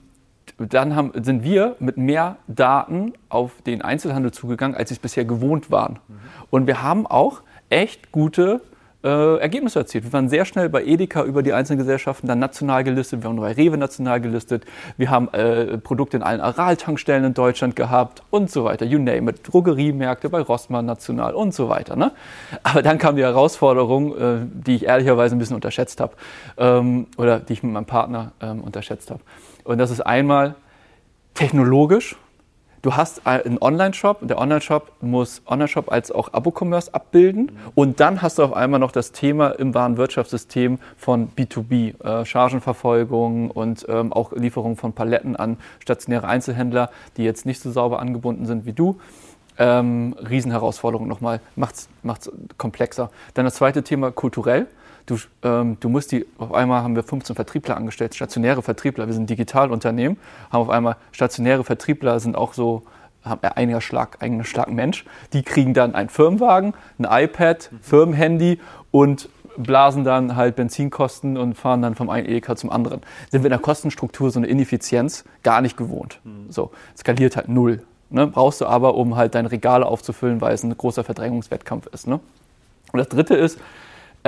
dann 0.58 0.94
haben, 0.96 1.12
sind 1.22 1.42
wir 1.42 1.76
mit 1.78 1.96
mehr 1.96 2.36
Daten 2.46 3.12
auf 3.28 3.62
den 3.62 3.82
Einzelhandel 3.82 4.32
zugegangen, 4.32 4.76
als 4.76 4.88
sie 4.88 4.94
es 4.94 4.98
bisher 4.98 5.24
gewohnt 5.24 5.70
waren. 5.70 5.98
Mhm. 6.08 6.14
Und 6.50 6.66
wir 6.66 6.82
haben 6.82 7.06
auch 7.06 7.42
echt 7.70 8.12
gute 8.12 8.60
äh, 9.08 9.36
Ergebnisse 9.38 9.78
erzielt. 9.78 10.04
Wir 10.04 10.12
waren 10.12 10.28
sehr 10.28 10.44
schnell 10.44 10.68
bei 10.68 10.84
Edeka 10.84 11.24
über 11.24 11.42
die 11.42 11.54
einzelnen 11.54 11.78
Gesellschaften 11.78 12.26
dann 12.26 12.38
national 12.38 12.84
gelistet. 12.84 13.22
Wir 13.22 13.30
haben 13.30 13.36
bei 13.36 13.52
Rewe 13.52 13.78
national 13.78 14.20
gelistet. 14.20 14.64
Wir 14.98 15.10
haben 15.10 15.28
äh, 15.32 15.78
Produkte 15.78 16.18
in 16.18 16.22
allen 16.22 16.40
Aral-Tankstellen 16.40 17.24
in 17.24 17.34
Deutschland 17.34 17.74
gehabt 17.74 18.22
und 18.30 18.50
so 18.50 18.64
weiter. 18.64 18.84
You 18.84 18.98
name 18.98 19.30
it. 19.30 19.40
Drogeriemärkte 19.50 20.28
bei 20.28 20.40
Rossmann 20.40 20.84
national 20.84 21.34
und 21.34 21.54
so 21.54 21.70
weiter. 21.70 21.96
Ne? 21.96 22.12
Aber 22.62 22.82
dann 22.82 22.98
kam 22.98 23.16
die 23.16 23.22
Herausforderung, 23.22 24.16
äh, 24.16 24.46
die 24.52 24.76
ich 24.76 24.84
ehrlicherweise 24.84 25.34
ein 25.34 25.38
bisschen 25.38 25.56
unterschätzt 25.56 26.00
habe 26.00 26.12
ähm, 26.58 27.06
oder 27.16 27.40
die 27.40 27.54
ich 27.54 27.62
mit 27.62 27.72
meinem 27.72 27.86
Partner 27.86 28.32
ähm, 28.42 28.60
unterschätzt 28.60 29.10
habe. 29.10 29.20
Und 29.64 29.78
das 29.78 29.90
ist 29.90 30.02
einmal 30.02 30.54
technologisch 31.32 32.16
du 32.82 32.96
hast 32.96 33.26
einen 33.26 33.58
Online-Shop 33.60 34.18
der 34.22 34.38
Online-Shop 34.38 34.92
muss 35.00 35.42
Online-Shop 35.46 35.90
als 35.90 36.10
auch 36.10 36.32
Abo-Commerce 36.32 36.92
abbilden 36.94 37.52
und 37.74 38.00
dann 38.00 38.22
hast 38.22 38.38
du 38.38 38.44
auf 38.44 38.52
einmal 38.52 38.80
noch 38.80 38.92
das 38.92 39.12
Thema 39.12 39.48
im 39.50 39.74
Warenwirtschaftssystem 39.74 40.78
von 40.96 41.30
B2B, 41.30 42.02
äh, 42.02 42.24
Chargenverfolgung 42.24 43.50
und 43.50 43.86
ähm, 43.88 44.12
auch 44.12 44.32
Lieferung 44.32 44.76
von 44.76 44.92
Paletten 44.92 45.36
an 45.36 45.58
stationäre 45.80 46.26
Einzelhändler, 46.26 46.90
die 47.16 47.24
jetzt 47.24 47.46
nicht 47.46 47.60
so 47.60 47.70
sauber 47.70 48.00
angebunden 48.00 48.46
sind 48.46 48.66
wie 48.66 48.72
du. 48.72 48.98
Ähm, 49.58 50.14
Riesenherausforderung 50.18 51.08
nochmal, 51.08 51.40
macht 51.56 51.74
es 51.74 52.32
komplexer. 52.58 53.10
Dann 53.34 53.44
das 53.44 53.56
zweite 53.56 53.82
Thema 53.82 54.12
kulturell. 54.12 54.68
Du, 55.08 55.16
ähm, 55.42 55.78
du 55.80 55.88
musst 55.88 56.12
die, 56.12 56.26
auf 56.36 56.52
einmal 56.52 56.82
haben 56.82 56.94
wir 56.94 57.02
15 57.02 57.34
Vertriebler 57.34 57.78
angestellt, 57.78 58.14
stationäre 58.14 58.60
Vertriebler. 58.60 59.06
Wir 59.06 59.14
sind 59.14 59.22
ein 59.22 59.26
Digitalunternehmen, 59.26 60.18
haben 60.52 60.60
auf 60.60 60.68
einmal 60.68 60.96
stationäre 61.12 61.64
Vertriebler, 61.64 62.20
sind 62.20 62.36
auch 62.36 62.52
so, 62.52 62.82
haben 63.24 63.40
einiger 63.42 63.80
Schlag, 63.80 64.18
eigener 64.20 64.44
Schlag 64.44 64.70
Mensch. 64.70 65.06
Die 65.32 65.42
kriegen 65.42 65.72
dann 65.72 65.94
einen 65.94 66.10
Firmenwagen, 66.10 66.74
ein 66.98 67.24
iPad, 67.24 67.70
mhm. 67.72 67.78
Firmenhandy 67.80 68.60
und 68.90 69.30
blasen 69.56 70.04
dann 70.04 70.36
halt 70.36 70.56
Benzinkosten 70.56 71.38
und 71.38 71.54
fahren 71.54 71.80
dann 71.80 71.94
vom 71.94 72.10
einen 72.10 72.26
Edeka 72.26 72.54
zum 72.54 72.68
anderen. 72.68 73.00
Sind 73.30 73.42
wir 73.42 73.46
in 73.46 73.52
der 73.52 73.60
Kostenstruktur 73.60 74.30
so 74.30 74.38
eine 74.38 74.46
Ineffizienz 74.46 75.24
gar 75.42 75.62
nicht 75.62 75.78
gewohnt. 75.78 76.20
Mhm. 76.24 76.52
So, 76.52 76.70
skaliert 76.98 77.34
halt 77.34 77.48
null. 77.48 77.82
Ne? 78.10 78.26
Brauchst 78.26 78.60
du 78.60 78.66
aber, 78.66 78.94
um 78.94 79.16
halt 79.16 79.34
deine 79.34 79.50
Regale 79.50 79.86
aufzufüllen, 79.86 80.42
weil 80.42 80.52
es 80.52 80.62
ein 80.62 80.76
großer 80.76 81.02
Verdrängungswettkampf 81.02 81.86
ist. 81.86 82.06
Ne? 82.06 82.20
Und 82.92 82.98
das 82.98 83.08
dritte 83.08 83.34
ist, 83.34 83.58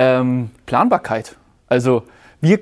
ähm, 0.01 0.49
Planbarkeit. 0.65 1.35
Also 1.67 2.03
wir, 2.41 2.59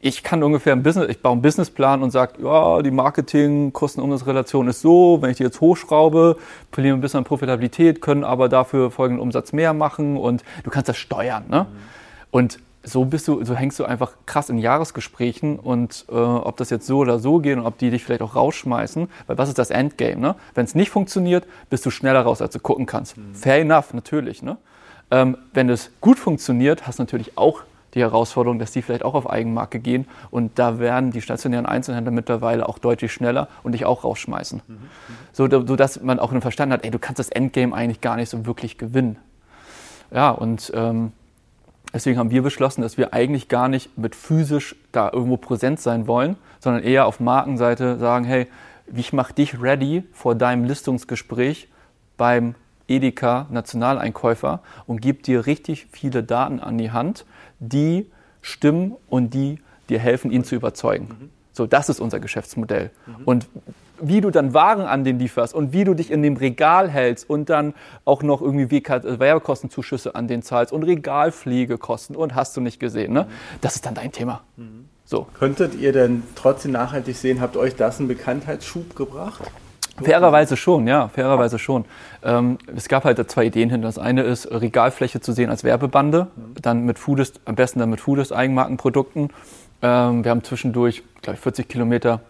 ich 0.00 0.22
kann 0.22 0.42
ungefähr 0.42 0.72
ein 0.72 0.82
Business, 0.82 1.08
ich 1.08 1.20
baue 1.20 1.32
einen 1.32 1.42
Businessplan 1.42 2.02
und 2.02 2.10
sage, 2.10 2.42
ja, 2.42 2.80
die 2.82 2.90
Marketing-Kosten-Umsatz-Relation 2.90 4.68
ist 4.68 4.80
so, 4.80 5.18
wenn 5.20 5.30
ich 5.30 5.36
die 5.36 5.42
jetzt 5.42 5.60
hochschraube, 5.60 6.36
verlieren 6.72 6.96
wir 6.96 6.98
ein 6.98 7.02
bisschen 7.02 7.18
an 7.18 7.24
Profitabilität, 7.24 8.00
können 8.00 8.24
aber 8.24 8.48
dafür 8.48 8.90
folgenden 8.90 9.20
Umsatz 9.20 9.52
mehr 9.52 9.74
machen 9.74 10.16
und 10.16 10.44
du 10.64 10.70
kannst 10.70 10.88
das 10.88 10.96
steuern. 10.96 11.44
Ne? 11.48 11.66
Mhm. 11.68 11.76
Und 12.30 12.58
so 12.84 13.04
bist 13.04 13.28
du, 13.28 13.44
so 13.44 13.54
hängst 13.54 13.78
du 13.78 13.84
einfach 13.84 14.12
krass 14.24 14.48
in 14.48 14.56
Jahresgesprächen 14.56 15.58
und 15.58 16.06
äh, 16.08 16.14
ob 16.14 16.56
das 16.56 16.70
jetzt 16.70 16.86
so 16.86 16.98
oder 16.98 17.18
so 17.18 17.38
geht 17.38 17.58
und 17.58 17.66
ob 17.66 17.76
die 17.76 17.90
dich 17.90 18.04
vielleicht 18.04 18.22
auch 18.22 18.34
rausschmeißen, 18.34 19.08
weil 19.26 19.36
was 19.36 19.50
ist 19.50 19.58
das 19.58 19.70
Endgame? 19.70 20.20
Ne? 20.20 20.36
Wenn 20.54 20.64
es 20.64 20.74
nicht 20.74 20.90
funktioniert, 20.90 21.46
bist 21.68 21.84
du 21.84 21.90
schneller 21.90 22.22
raus, 22.22 22.40
als 22.40 22.54
du 22.54 22.60
gucken 22.60 22.86
kannst. 22.86 23.18
Mhm. 23.18 23.34
Fair 23.34 23.60
enough, 23.60 23.92
natürlich. 23.92 24.42
Ne? 24.42 24.56
Ähm, 25.10 25.36
wenn 25.54 25.68
es 25.68 25.90
gut 26.00 26.18
funktioniert, 26.18 26.86
hast 26.86 26.98
du 26.98 27.02
natürlich 27.02 27.36
auch 27.38 27.62
die 27.94 28.00
Herausforderung, 28.00 28.58
dass 28.58 28.72
die 28.72 28.82
vielleicht 28.82 29.04
auch 29.04 29.14
auf 29.14 29.28
Eigenmarke 29.28 29.80
gehen. 29.80 30.06
Und 30.30 30.58
da 30.58 30.78
werden 30.78 31.10
die 31.10 31.22
stationären 31.22 31.66
Einzelhändler 31.66 32.12
mittlerweile 32.12 32.68
auch 32.68 32.78
deutlich 32.78 33.12
schneller 33.12 33.48
und 33.62 33.72
dich 33.72 33.84
auch 33.84 34.04
rausschmeißen. 34.04 34.62
Mhm. 34.66 34.78
So, 35.32 35.46
dass 35.48 36.02
man 36.02 36.18
auch 36.18 36.32
verstanden 36.40 36.74
hat, 36.74 36.84
ey, 36.84 36.90
du 36.90 36.98
kannst 36.98 37.18
das 37.18 37.28
Endgame 37.30 37.74
eigentlich 37.74 38.00
gar 38.00 38.16
nicht 38.16 38.28
so 38.28 38.44
wirklich 38.46 38.76
gewinnen. 38.78 39.16
Ja, 40.10 40.30
und 40.30 40.70
ähm, 40.74 41.12
deswegen 41.92 42.18
haben 42.18 42.30
wir 42.30 42.42
beschlossen, 42.42 42.82
dass 42.82 42.98
wir 42.98 43.14
eigentlich 43.14 43.48
gar 43.48 43.68
nicht 43.68 43.96
mit 43.96 44.14
physisch 44.14 44.76
da 44.92 45.10
irgendwo 45.12 45.36
präsent 45.36 45.80
sein 45.80 46.06
wollen, 46.06 46.36
sondern 46.60 46.82
eher 46.82 47.06
auf 47.06 47.20
Markenseite 47.20 47.98
sagen, 47.98 48.24
hey, 48.24 48.46
ich 48.94 49.12
mache 49.12 49.34
dich 49.34 49.60
ready 49.60 50.04
vor 50.12 50.34
deinem 50.34 50.64
Listungsgespräch 50.64 51.68
beim 52.16 52.54
Edeka 52.88 53.46
Nationaleinkäufer 53.50 54.60
und 54.86 55.00
gibt 55.00 55.26
dir 55.26 55.46
richtig 55.46 55.86
viele 55.92 56.22
Daten 56.22 56.60
an 56.60 56.78
die 56.78 56.90
Hand, 56.90 57.26
die 57.60 58.10
stimmen 58.40 58.96
und 59.08 59.34
die 59.34 59.60
dir 59.88 59.98
helfen, 59.98 60.30
ihn 60.30 60.44
zu 60.44 60.54
überzeugen. 60.54 61.08
Mhm. 61.08 61.30
So, 61.52 61.66
das 61.66 61.88
ist 61.88 62.00
unser 62.00 62.20
Geschäftsmodell. 62.20 62.90
Mhm. 63.06 63.24
Und 63.24 63.46
wie 64.00 64.20
du 64.20 64.30
dann 64.30 64.54
Waren 64.54 64.82
an 64.82 65.02
den 65.02 65.18
lieferst 65.18 65.54
und 65.54 65.72
wie 65.72 65.84
du 65.84 65.94
dich 65.94 66.10
in 66.10 66.22
dem 66.22 66.36
Regal 66.36 66.88
hältst 66.88 67.28
und 67.28 67.50
dann 67.50 67.74
auch 68.04 68.22
noch 68.22 68.40
irgendwie 68.40 68.70
Werbekostenzuschüsse 68.70 70.14
an 70.14 70.28
den 70.28 70.42
zahlst 70.42 70.72
und 70.72 70.84
Regalpflegekosten 70.84 72.14
und 72.14 72.34
hast 72.34 72.56
du 72.56 72.60
nicht 72.60 72.78
gesehen, 72.78 73.12
ne? 73.12 73.26
Das 73.60 73.74
ist 73.74 73.86
dann 73.86 73.94
dein 73.94 74.12
Thema. 74.12 74.42
Mhm. 74.56 74.88
So. 75.04 75.26
Könntet 75.34 75.74
ihr 75.74 75.92
denn 75.92 76.22
trotzdem 76.34 76.72
nachhaltig 76.72 77.16
sehen, 77.16 77.40
habt 77.40 77.56
euch 77.56 77.74
das 77.74 77.98
einen 77.98 78.08
Bekanntheitsschub 78.08 78.94
gebracht? 78.94 79.42
Fairerweise 80.02 80.56
schon, 80.56 80.86
ja, 80.86 81.08
fairerweise 81.08 81.58
schon. 81.58 81.84
Ähm, 82.22 82.58
es 82.74 82.88
gab 82.88 83.04
halt 83.04 83.30
zwei 83.30 83.46
Ideen 83.46 83.70
hinter. 83.70 83.88
Das 83.88 83.98
eine 83.98 84.22
ist, 84.22 84.50
Regalfläche 84.50 85.20
zu 85.20 85.32
sehen 85.32 85.50
als 85.50 85.64
Werbebande, 85.64 86.28
dann 86.60 86.84
mit 86.84 86.98
Foodist, 86.98 87.40
am 87.44 87.54
besten 87.54 87.78
dann 87.78 87.90
mit 87.90 88.00
Foodist 88.00 88.32
Eigenmarkenprodukten. 88.32 89.30
Ähm, 89.82 90.24
wir 90.24 90.30
haben 90.30 90.44
zwischendurch, 90.44 91.02
glaube 91.22 91.36
ich, 91.36 91.40
40 91.42 91.68
Kilometer 91.68 92.20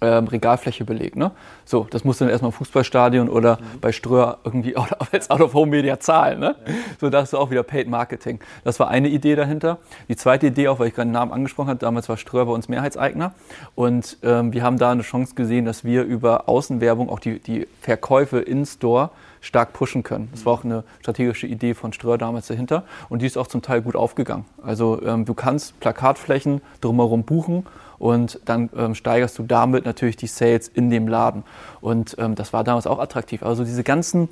ähm, 0.00 0.26
Regalfläche 0.26 0.84
belegt. 0.84 1.16
Ne? 1.16 1.30
So, 1.64 1.86
das 1.90 2.04
musst 2.04 2.20
du 2.20 2.24
dann 2.24 2.30
erstmal 2.30 2.50
im 2.50 2.56
Fußballstadion 2.56 3.28
oder 3.28 3.56
mhm. 3.56 3.80
bei 3.80 3.92
Ströer 3.92 4.38
irgendwie 4.44 4.76
als 5.12 5.30
Out-of-Home-Media 5.30 6.00
zahlen. 6.00 6.40
Ne? 6.40 6.56
Ja. 6.66 6.74
So, 7.00 7.10
da 7.10 7.22
hast 7.22 7.32
du 7.32 7.38
auch 7.38 7.50
wieder 7.50 7.62
Paid 7.62 7.88
Marketing. 7.88 8.40
Das 8.64 8.78
war 8.80 8.88
eine 8.88 9.08
Idee 9.08 9.36
dahinter. 9.36 9.78
Die 10.08 10.16
zweite 10.16 10.48
Idee, 10.48 10.68
auch 10.68 10.78
weil 10.78 10.88
ich 10.88 10.94
gerade 10.94 11.08
den 11.08 11.12
Namen 11.12 11.32
angesprochen 11.32 11.68
habe, 11.68 11.78
damals 11.78 12.08
war 12.08 12.16
Ströer 12.16 12.46
bei 12.46 12.52
uns 12.52 12.68
Mehrheitseigner. 12.68 13.34
Und 13.74 14.18
ähm, 14.22 14.52
wir 14.52 14.62
haben 14.62 14.78
da 14.78 14.90
eine 14.90 15.02
Chance 15.02 15.34
gesehen, 15.34 15.64
dass 15.64 15.84
wir 15.84 16.02
über 16.04 16.48
Außenwerbung 16.48 17.08
auch 17.08 17.20
die, 17.20 17.38
die 17.38 17.66
Verkäufe 17.80 18.38
in-Store 18.38 19.10
stark 19.46 19.72
pushen 19.72 20.02
können. 20.02 20.28
Das 20.32 20.44
war 20.44 20.52
auch 20.52 20.64
eine 20.64 20.84
strategische 21.00 21.46
Idee 21.46 21.74
von 21.74 21.92
Ströer 21.92 22.18
damals 22.18 22.48
dahinter 22.48 22.84
und 23.08 23.22
die 23.22 23.26
ist 23.26 23.38
auch 23.38 23.46
zum 23.46 23.62
Teil 23.62 23.82
gut 23.82 23.96
aufgegangen. 23.96 24.44
Also 24.62 25.00
ähm, 25.02 25.24
du 25.24 25.34
kannst 25.34 25.78
Plakatflächen 25.80 26.60
drumherum 26.80 27.24
buchen 27.24 27.66
und 27.98 28.40
dann 28.44 28.68
ähm, 28.76 28.94
steigerst 28.94 29.38
du 29.38 29.44
damit 29.44 29.84
natürlich 29.84 30.16
die 30.16 30.26
Sales 30.26 30.68
in 30.68 30.90
dem 30.90 31.08
Laden. 31.08 31.44
Und 31.80 32.16
ähm, 32.18 32.34
das 32.34 32.52
war 32.52 32.64
damals 32.64 32.86
auch 32.86 32.98
attraktiv. 32.98 33.42
Also 33.42 33.64
diese 33.64 33.84
ganzen 33.84 34.28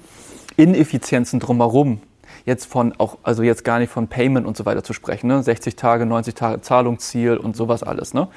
Ineffizienzen 0.57 1.41
drumherum, 1.41 2.01
jetzt 2.45 2.67
von 2.67 2.93
auch, 2.99 3.19
also 3.23 3.43
jetzt 3.43 3.65
gar 3.65 3.79
nicht 3.79 3.91
von 3.91 4.09
Payment 4.09 4.47
und 4.47 4.57
so 4.57 4.67
weiter 4.67 4.83
zu 4.83 4.93
sprechen, 4.93 5.29
ne? 5.29 5.43
60 5.43 5.77
Tage, 5.77 6.07
90 6.07 6.35
Tage 6.35 6.61
Zahlungsziel 6.61 7.37
und 7.37 7.57
sowas 7.57 7.83
alles. 7.83 8.15
Ne? 8.15 8.29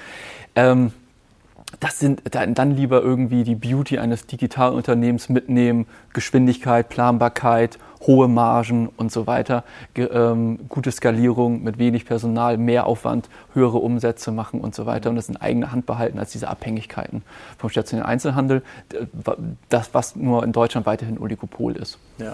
Ähm, 0.56 0.92
das 1.80 2.00
sind 2.00 2.22
dann 2.32 2.72
lieber 2.72 3.02
irgendwie 3.02 3.44
die 3.44 3.56
Beauty 3.56 4.00
eines 4.00 4.26
Digitalunternehmens 4.26 5.30
mitnehmen, 5.30 5.86
Geschwindigkeit, 6.14 6.88
Planbarkeit, 6.88 7.78
hohe 8.02 8.28
Margen 8.28 8.90
und 8.96 9.12
so 9.12 9.28
weiter, 9.28 9.64
ähm, 9.96 10.60
gute 10.70 10.92
Skalierung 10.92 11.64
mit 11.64 11.78
wenig 11.78 12.06
Personal, 12.06 12.58
mehr 12.58 12.88
Aufwand, 12.88 13.30
höhere 13.54 13.78
Umsätze 13.80 14.32
machen 14.32 14.62
und 14.62 14.76
so 14.76 14.86
weiter 14.86 15.10
und 15.10 15.18
das 15.18 15.30
in 15.30 15.38
eigener 15.38 15.72
Hand 15.72 15.86
behalten 15.86 16.20
als 16.20 16.32
diese 16.32 16.48
Abhängigkeiten 16.48 17.24
vom 17.58 17.70
stationären 17.70 18.10
Einzelhandel, 18.10 18.64
das 19.70 19.94
was 19.94 20.16
nur 20.16 20.44
in 20.44 20.54
Deutschland 20.54 20.86
weiterhin 20.86 21.20
Oligopol 21.20 21.76
ist. 21.76 21.98
Ja. 22.18 22.34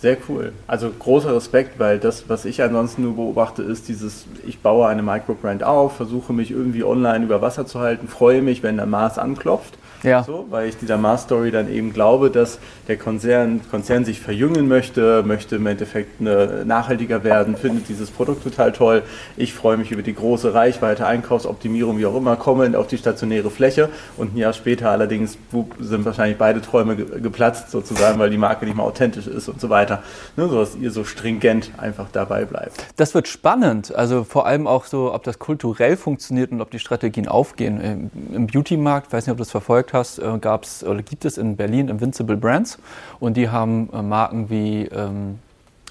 Sehr 0.00 0.16
cool. 0.28 0.52
Also 0.66 0.90
großer 0.90 1.34
Respekt, 1.34 1.78
weil 1.78 1.98
das, 1.98 2.28
was 2.28 2.46
ich 2.46 2.62
ansonsten 2.62 3.02
nur 3.02 3.16
beobachte, 3.16 3.62
ist 3.62 3.88
dieses, 3.88 4.26
ich 4.46 4.60
baue 4.60 4.86
eine 4.86 5.02
Microbrand 5.02 5.62
auf, 5.62 5.96
versuche 5.96 6.32
mich 6.32 6.50
irgendwie 6.50 6.84
online 6.84 7.24
über 7.24 7.42
Wasser 7.42 7.66
zu 7.66 7.80
halten, 7.80 8.08
freue 8.08 8.40
mich, 8.40 8.62
wenn 8.62 8.76
der 8.78 8.86
Mars 8.86 9.18
anklopft 9.18 9.76
ja. 10.02 10.22
So, 10.22 10.46
weil 10.50 10.68
ich 10.68 10.76
dieser 10.78 10.96
Mars-Story 10.96 11.50
dann 11.50 11.70
eben 11.70 11.92
glaube, 11.92 12.30
dass 12.30 12.58
der 12.88 12.96
Konzern, 12.96 13.60
Konzern 13.70 14.04
sich 14.04 14.20
verjüngen 14.20 14.68
möchte, 14.68 15.22
möchte 15.24 15.56
im 15.56 15.66
Endeffekt 15.66 16.20
eine, 16.20 16.64
nachhaltiger 16.64 17.22
werden, 17.24 17.56
findet 17.56 17.88
dieses 17.88 18.10
Produkt 18.10 18.42
total 18.42 18.72
toll. 18.72 19.02
Ich 19.36 19.52
freue 19.52 19.76
mich 19.76 19.90
über 19.92 20.02
die 20.02 20.14
große 20.14 20.54
Reichweite, 20.54 21.06
Einkaufsoptimierung, 21.06 21.98
wie 21.98 22.06
auch 22.06 22.16
immer, 22.16 22.36
komme 22.36 22.78
auf 22.78 22.86
die 22.86 22.98
stationäre 22.98 23.50
Fläche 23.50 23.88
und 24.16 24.34
ein 24.34 24.38
Jahr 24.38 24.52
später 24.52 24.90
allerdings 24.90 25.36
sind 25.80 26.04
wahrscheinlich 26.04 26.38
beide 26.38 26.60
Träume 26.60 26.96
geplatzt 26.96 27.70
sozusagen, 27.70 28.18
weil 28.18 28.30
die 28.30 28.38
Marke 28.38 28.64
nicht 28.64 28.76
mehr 28.76 28.84
authentisch 28.84 29.26
ist 29.26 29.48
und 29.48 29.60
so 29.60 29.70
weiter. 29.70 29.89
Ne, 30.36 30.48
so 30.48 30.60
dass 30.60 30.76
ihr 30.76 30.90
so 30.90 31.04
stringent 31.04 31.72
einfach 31.78 32.06
dabei 32.12 32.44
bleibt. 32.44 32.86
Das 32.96 33.14
wird 33.14 33.28
spannend, 33.28 33.94
also 33.94 34.24
vor 34.24 34.46
allem 34.46 34.66
auch 34.66 34.84
so, 34.84 35.12
ob 35.12 35.24
das 35.24 35.38
kulturell 35.38 35.96
funktioniert 35.96 36.52
und 36.52 36.60
ob 36.60 36.70
die 36.70 36.78
Strategien 36.78 37.28
aufgehen. 37.28 38.10
Im 38.32 38.46
Beauty-Markt, 38.46 39.12
weiß 39.12 39.26
nicht, 39.26 39.32
ob 39.32 39.38
du 39.38 39.42
das 39.42 39.50
verfolgt 39.50 39.92
hast, 39.92 40.18
äh, 40.18 40.38
gab's, 40.40 40.84
oder 40.84 41.02
gibt 41.02 41.24
es 41.24 41.38
in 41.38 41.56
Berlin 41.56 41.88
Invincible 41.88 42.36
Brands 42.36 42.78
und 43.18 43.36
die 43.36 43.48
haben 43.48 43.90
äh, 43.92 44.02
Marken 44.02 44.50
wie 44.50 44.84
ähm, 44.86 45.38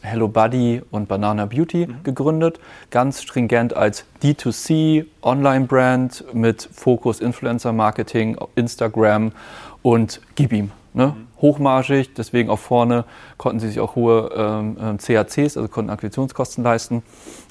Hello 0.01 0.29
Buddy 0.29 0.81
und 0.91 1.09
Banana 1.09 1.45
Beauty 1.45 1.87
mhm. 1.87 2.03
gegründet. 2.03 2.59
Ganz 2.89 3.21
stringent 3.21 3.75
als 3.75 4.05
D2C 4.23 5.05
Online-Brand 5.21 6.33
mit 6.33 6.69
Fokus 6.71 7.19
Influencer-Marketing, 7.19 8.37
Instagram 8.55 9.33
und 9.81 10.21
gib 10.35 10.53
ihm. 10.53 10.71
Ne? 10.93 11.07
Mhm. 11.07 11.27
Hochmargig, 11.41 12.13
deswegen 12.15 12.49
auch 12.49 12.59
vorne 12.59 13.05
konnten 13.37 13.59
sie 13.59 13.67
sich 13.67 13.79
auch 13.79 13.95
hohe 13.95 14.31
ähm, 14.35 14.77
ähm 14.81 14.97
CACs, 14.97 15.57
also 15.57 15.67
konnten 15.67 15.89
Akquisitionskosten 15.89 16.63
leisten 16.63 17.03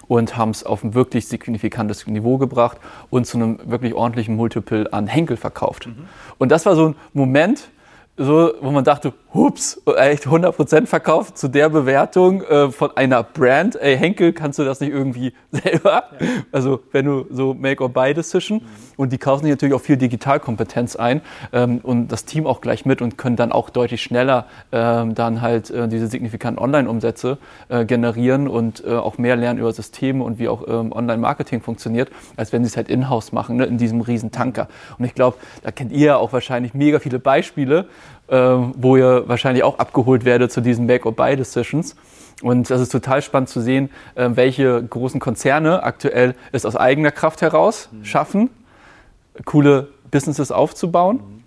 und 0.08 0.36
haben 0.36 0.50
es 0.50 0.64
auf 0.64 0.82
ein 0.82 0.94
wirklich 0.94 1.28
signifikantes 1.28 2.06
Niveau 2.06 2.38
gebracht 2.38 2.78
und 3.10 3.26
zu 3.26 3.38
einem 3.38 3.58
wirklich 3.64 3.94
ordentlichen 3.94 4.36
Multiple 4.36 4.92
an 4.92 5.06
Henkel 5.06 5.36
verkauft. 5.36 5.86
Mhm. 5.86 6.08
Und 6.38 6.50
das 6.50 6.66
war 6.66 6.74
so 6.74 6.88
ein 6.88 6.96
Moment, 7.12 7.68
so, 8.16 8.52
wo 8.60 8.70
man 8.72 8.82
dachte, 8.82 9.12
hups, 9.34 9.80
echt 9.96 10.26
100% 10.26 10.86
verkauft 10.86 11.36
zu 11.36 11.48
der 11.48 11.68
Bewertung 11.68 12.42
äh, 12.42 12.70
von 12.70 12.96
einer 12.96 13.22
Brand. 13.22 13.76
Ey, 13.80 13.96
Henkel, 13.96 14.32
kannst 14.32 14.58
du 14.58 14.64
das 14.64 14.80
nicht 14.80 14.90
irgendwie 14.90 15.34
selber? 15.50 16.04
Ja. 16.18 16.26
Also, 16.50 16.80
wenn 16.92 17.04
du 17.04 17.26
so 17.30 17.54
Make-or-Buy-Decision. 17.54 18.58
Mhm. 18.58 18.88
Und 18.96 19.12
die 19.12 19.18
kaufen 19.18 19.44
sich 19.44 19.50
natürlich 19.50 19.74
auch 19.74 19.80
viel 19.80 19.96
Digitalkompetenz 19.96 20.96
ein 20.96 21.20
ähm, 21.52 21.78
und 21.82 22.08
das 22.08 22.24
Team 22.24 22.46
auch 22.46 22.60
gleich 22.60 22.84
mit 22.84 23.00
und 23.00 23.16
können 23.16 23.36
dann 23.36 23.52
auch 23.52 23.70
deutlich 23.70 24.02
schneller 24.02 24.46
ähm, 24.72 25.14
dann 25.14 25.40
halt 25.40 25.70
äh, 25.70 25.86
diese 25.86 26.08
signifikanten 26.08 26.60
Online-Umsätze 26.60 27.38
äh, 27.68 27.84
generieren 27.84 28.48
und 28.48 28.82
äh, 28.84 28.94
auch 28.94 29.18
mehr 29.18 29.36
lernen 29.36 29.60
über 29.60 29.72
Systeme 29.72 30.24
und 30.24 30.40
wie 30.40 30.48
auch 30.48 30.66
ähm, 30.66 30.90
Online-Marketing 30.90 31.60
funktioniert, 31.60 32.10
als 32.36 32.52
wenn 32.52 32.64
sie 32.64 32.68
es 32.68 32.76
halt 32.76 32.88
in-house 32.88 33.30
machen, 33.30 33.56
ne, 33.56 33.66
in 33.66 33.78
diesem 33.78 34.00
riesen 34.00 34.32
Tanker. 34.32 34.66
Und 34.98 35.04
ich 35.04 35.14
glaube, 35.14 35.36
da 35.62 35.70
kennt 35.70 35.92
ihr 35.92 36.06
ja 36.06 36.16
auch 36.16 36.32
wahrscheinlich 36.32 36.74
mega 36.74 36.98
viele 36.98 37.20
Beispiele, 37.20 37.88
wo 38.34 38.96
ihr 38.96 39.24
wahrscheinlich 39.26 39.64
auch 39.64 39.78
abgeholt 39.78 40.24
werdet 40.24 40.52
zu 40.52 40.60
diesen 40.60 40.86
Make-or-Buy-Decisions. 40.86 41.96
Und 42.42 42.70
das 42.70 42.80
ist 42.80 42.92
total 42.92 43.22
spannend 43.22 43.48
zu 43.48 43.60
sehen, 43.60 43.90
äh, 44.14 44.30
welche 44.34 44.82
großen 44.82 45.18
Konzerne 45.18 45.82
aktuell 45.82 46.34
es 46.52 46.64
aus 46.64 46.76
eigener 46.76 47.10
Kraft 47.10 47.42
heraus 47.42 47.88
mhm. 47.90 48.04
schaffen, 48.04 48.50
coole 49.44 49.88
Businesses 50.10 50.52
aufzubauen. 50.52 51.37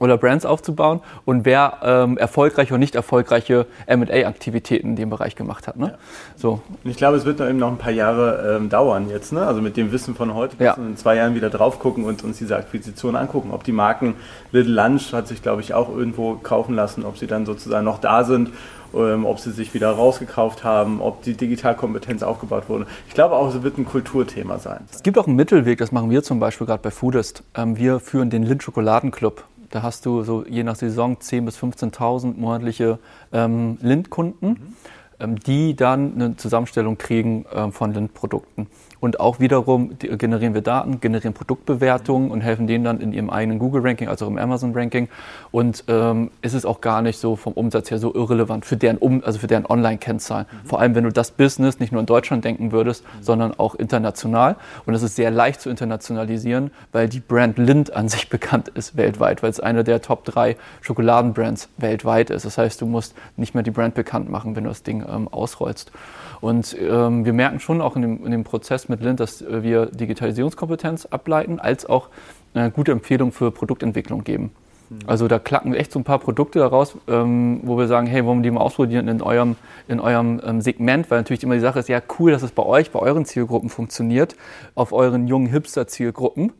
Oder 0.00 0.18
Brands 0.18 0.44
aufzubauen 0.44 1.00
und 1.24 1.44
wer 1.44 1.78
ähm, 1.82 2.18
erfolgreiche 2.18 2.74
und 2.74 2.80
nicht 2.80 2.94
erfolgreiche 2.94 3.66
M&A-Aktivitäten 3.86 4.90
in 4.90 4.96
dem 4.96 5.10
Bereich 5.10 5.36
gemacht 5.36 5.68
hat. 5.68 5.76
Ne? 5.76 5.86
Ja. 5.86 5.98
So. 6.36 6.60
Und 6.82 6.90
ich 6.90 6.96
glaube, 6.96 7.16
es 7.16 7.24
wird 7.24 7.38
noch 7.38 7.48
eben 7.48 7.58
noch 7.58 7.70
ein 7.70 7.78
paar 7.78 7.92
Jahre 7.92 8.56
ähm, 8.56 8.68
dauern 8.68 9.08
jetzt. 9.08 9.32
Ne? 9.32 9.46
Also 9.46 9.62
mit 9.62 9.76
dem 9.76 9.92
Wissen 9.92 10.14
von 10.14 10.34
heute, 10.34 10.56
ja. 10.62 10.74
in 10.74 10.96
zwei 10.96 11.16
Jahren 11.16 11.34
wieder 11.34 11.50
drauf 11.50 11.78
gucken 11.78 12.04
und 12.04 12.24
uns 12.24 12.38
diese 12.38 12.56
Akquisition 12.56 13.16
angucken. 13.16 13.50
Ob 13.52 13.64
die 13.64 13.72
Marken 13.72 14.14
Little 14.52 14.72
Lunch 14.72 15.12
hat 15.12 15.28
sich, 15.28 15.42
glaube 15.42 15.62
ich, 15.62 15.74
auch 15.74 15.88
irgendwo 15.88 16.34
kaufen 16.34 16.74
lassen, 16.74 17.04
ob 17.04 17.18
sie 17.18 17.26
dann 17.26 17.46
sozusagen 17.46 17.84
noch 17.84 18.00
da 18.00 18.24
sind 18.24 18.50
ähm, 18.96 19.26
ob 19.26 19.40
sie 19.40 19.50
sich 19.50 19.74
wieder 19.74 19.90
rausgekauft 19.90 20.64
haben, 20.64 21.00
ob 21.00 21.22
die 21.22 21.34
Digitalkompetenz 21.34 22.22
aufgebaut 22.22 22.68
wurde. 22.68 22.86
Ich 23.08 23.14
glaube 23.14 23.34
auch, 23.34 23.52
es 23.52 23.62
wird 23.62 23.78
ein 23.78 23.84
Kulturthema 23.84 24.58
sein. 24.58 24.80
Es 24.92 25.02
gibt 25.02 25.18
auch 25.18 25.26
einen 25.26 25.36
Mittelweg, 25.36 25.78
das 25.78 25.92
machen 25.92 26.10
wir 26.10 26.22
zum 26.22 26.40
Beispiel 26.40 26.66
gerade 26.66 26.82
bei 26.82 26.90
Foodist. 26.90 27.42
Ähm, 27.54 27.76
wir 27.76 28.00
führen 28.00 28.30
den 28.30 28.42
Lind 28.42 28.62
Schokoladenclub. 28.62 29.44
Da 29.74 29.82
hast 29.82 30.06
du 30.06 30.22
so 30.22 30.44
je 30.46 30.62
nach 30.62 30.76
Saison 30.76 31.16
10.000 31.16 31.44
bis 31.44 31.58
15.000 31.58 32.36
monatliche 32.36 33.00
ähm, 33.32 33.76
Lind-Kunden, 33.82 34.46
mhm. 34.46 34.76
ähm, 35.18 35.40
die 35.40 35.74
dann 35.74 36.14
eine 36.14 36.36
Zusammenstellung 36.36 36.96
kriegen 36.96 37.44
ähm, 37.52 37.72
von 37.72 37.92
Lind-Produkten. 37.92 38.68
Und 39.04 39.20
auch 39.20 39.38
wiederum 39.38 39.98
generieren 39.98 40.54
wir 40.54 40.62
Daten, 40.62 40.98
generieren 40.98 41.34
Produktbewertungen 41.34 42.30
und 42.30 42.40
helfen 42.40 42.66
denen 42.66 42.84
dann 42.84 43.00
in 43.00 43.12
ihrem 43.12 43.28
eigenen 43.28 43.58
Google-Ranking, 43.58 44.08
also 44.08 44.26
im 44.26 44.38
Amazon-Ranking. 44.38 45.10
Und 45.50 45.84
ähm, 45.88 46.30
ist 46.40 46.54
es 46.54 46.64
auch 46.64 46.80
gar 46.80 47.02
nicht 47.02 47.18
so 47.18 47.36
vom 47.36 47.52
Umsatz 47.52 47.90
her 47.90 47.98
so 47.98 48.14
irrelevant 48.14 48.64
für 48.64 48.78
deren, 48.78 48.96
um, 48.96 49.22
also 49.22 49.38
für 49.38 49.46
deren 49.46 49.66
Online-Kennzahlen. 49.66 50.46
Mhm. 50.50 50.66
Vor 50.66 50.80
allem, 50.80 50.94
wenn 50.94 51.04
du 51.04 51.12
das 51.12 51.32
Business 51.32 51.80
nicht 51.80 51.92
nur 51.92 52.00
in 52.00 52.06
Deutschland 52.06 52.46
denken 52.46 52.72
würdest, 52.72 53.04
mhm. 53.04 53.22
sondern 53.22 53.52
auch 53.58 53.74
international. 53.74 54.56
Und 54.86 54.94
es 54.94 55.02
ist 55.02 55.16
sehr 55.16 55.30
leicht 55.30 55.60
zu 55.60 55.68
internationalisieren, 55.68 56.70
weil 56.92 57.06
die 57.10 57.20
Brand 57.20 57.58
Lind 57.58 57.94
an 57.94 58.08
sich 58.08 58.28
bekannt 58.30 58.68
ist 58.68 58.96
weltweit, 58.96 59.42
weil 59.42 59.50
es 59.50 59.60
eine 59.60 59.84
der 59.84 60.00
Top 60.00 60.24
3 60.24 60.56
Schokoladenbrands 60.80 61.68
weltweit 61.76 62.30
ist. 62.30 62.46
Das 62.46 62.56
heißt, 62.56 62.80
du 62.80 62.86
musst 62.86 63.14
nicht 63.36 63.52
mehr 63.52 63.64
die 63.64 63.70
Brand 63.70 63.94
bekannt 63.94 64.30
machen, 64.30 64.56
wenn 64.56 64.64
du 64.64 64.70
das 64.70 64.82
Ding 64.82 65.04
ähm, 65.06 65.28
ausrollst. 65.28 65.92
Und 66.40 66.76
ähm, 66.78 67.24
wir 67.24 67.32
merken 67.32 67.58
schon 67.58 67.80
auch 67.80 67.96
in 67.96 68.02
dem, 68.02 68.24
in 68.26 68.30
dem 68.30 68.44
Prozess 68.44 68.90
mit 68.90 68.93
Lind, 69.00 69.20
dass 69.20 69.42
äh, 69.42 69.62
wir 69.62 69.86
Digitalisierungskompetenz 69.86 71.06
ableiten, 71.06 71.60
als 71.60 71.86
auch 71.86 72.08
eine 72.54 72.70
gute 72.70 72.92
Empfehlung 72.92 73.32
für 73.32 73.50
Produktentwicklung 73.50 74.24
geben. 74.24 74.52
Mhm. 74.90 74.98
Also 75.06 75.28
da 75.28 75.38
klacken 75.38 75.74
echt 75.74 75.92
so 75.92 75.98
ein 75.98 76.04
paar 76.04 76.18
Produkte 76.18 76.58
daraus, 76.58 76.96
ähm, 77.08 77.60
wo 77.64 77.78
wir 77.78 77.86
sagen, 77.86 78.06
hey, 78.06 78.24
wollen 78.24 78.38
wir 78.38 78.44
die 78.44 78.50
mal 78.50 78.60
ausprobieren 78.60 79.08
in 79.08 79.22
eurem, 79.22 79.56
in 79.88 80.00
eurem 80.00 80.40
ähm, 80.44 80.60
Segment, 80.60 81.10
weil 81.10 81.18
natürlich 81.18 81.42
immer 81.42 81.54
die 81.54 81.60
Sache 81.60 81.78
ist, 81.78 81.88
ja 81.88 82.00
cool, 82.18 82.32
dass 82.32 82.42
es 82.42 82.52
bei 82.52 82.62
euch, 82.62 82.90
bei 82.90 83.00
euren 83.00 83.24
Zielgruppen 83.24 83.70
funktioniert, 83.70 84.36
auf 84.74 84.92
euren 84.92 85.26
jungen 85.26 85.46
Hipster-Zielgruppen 85.46 86.52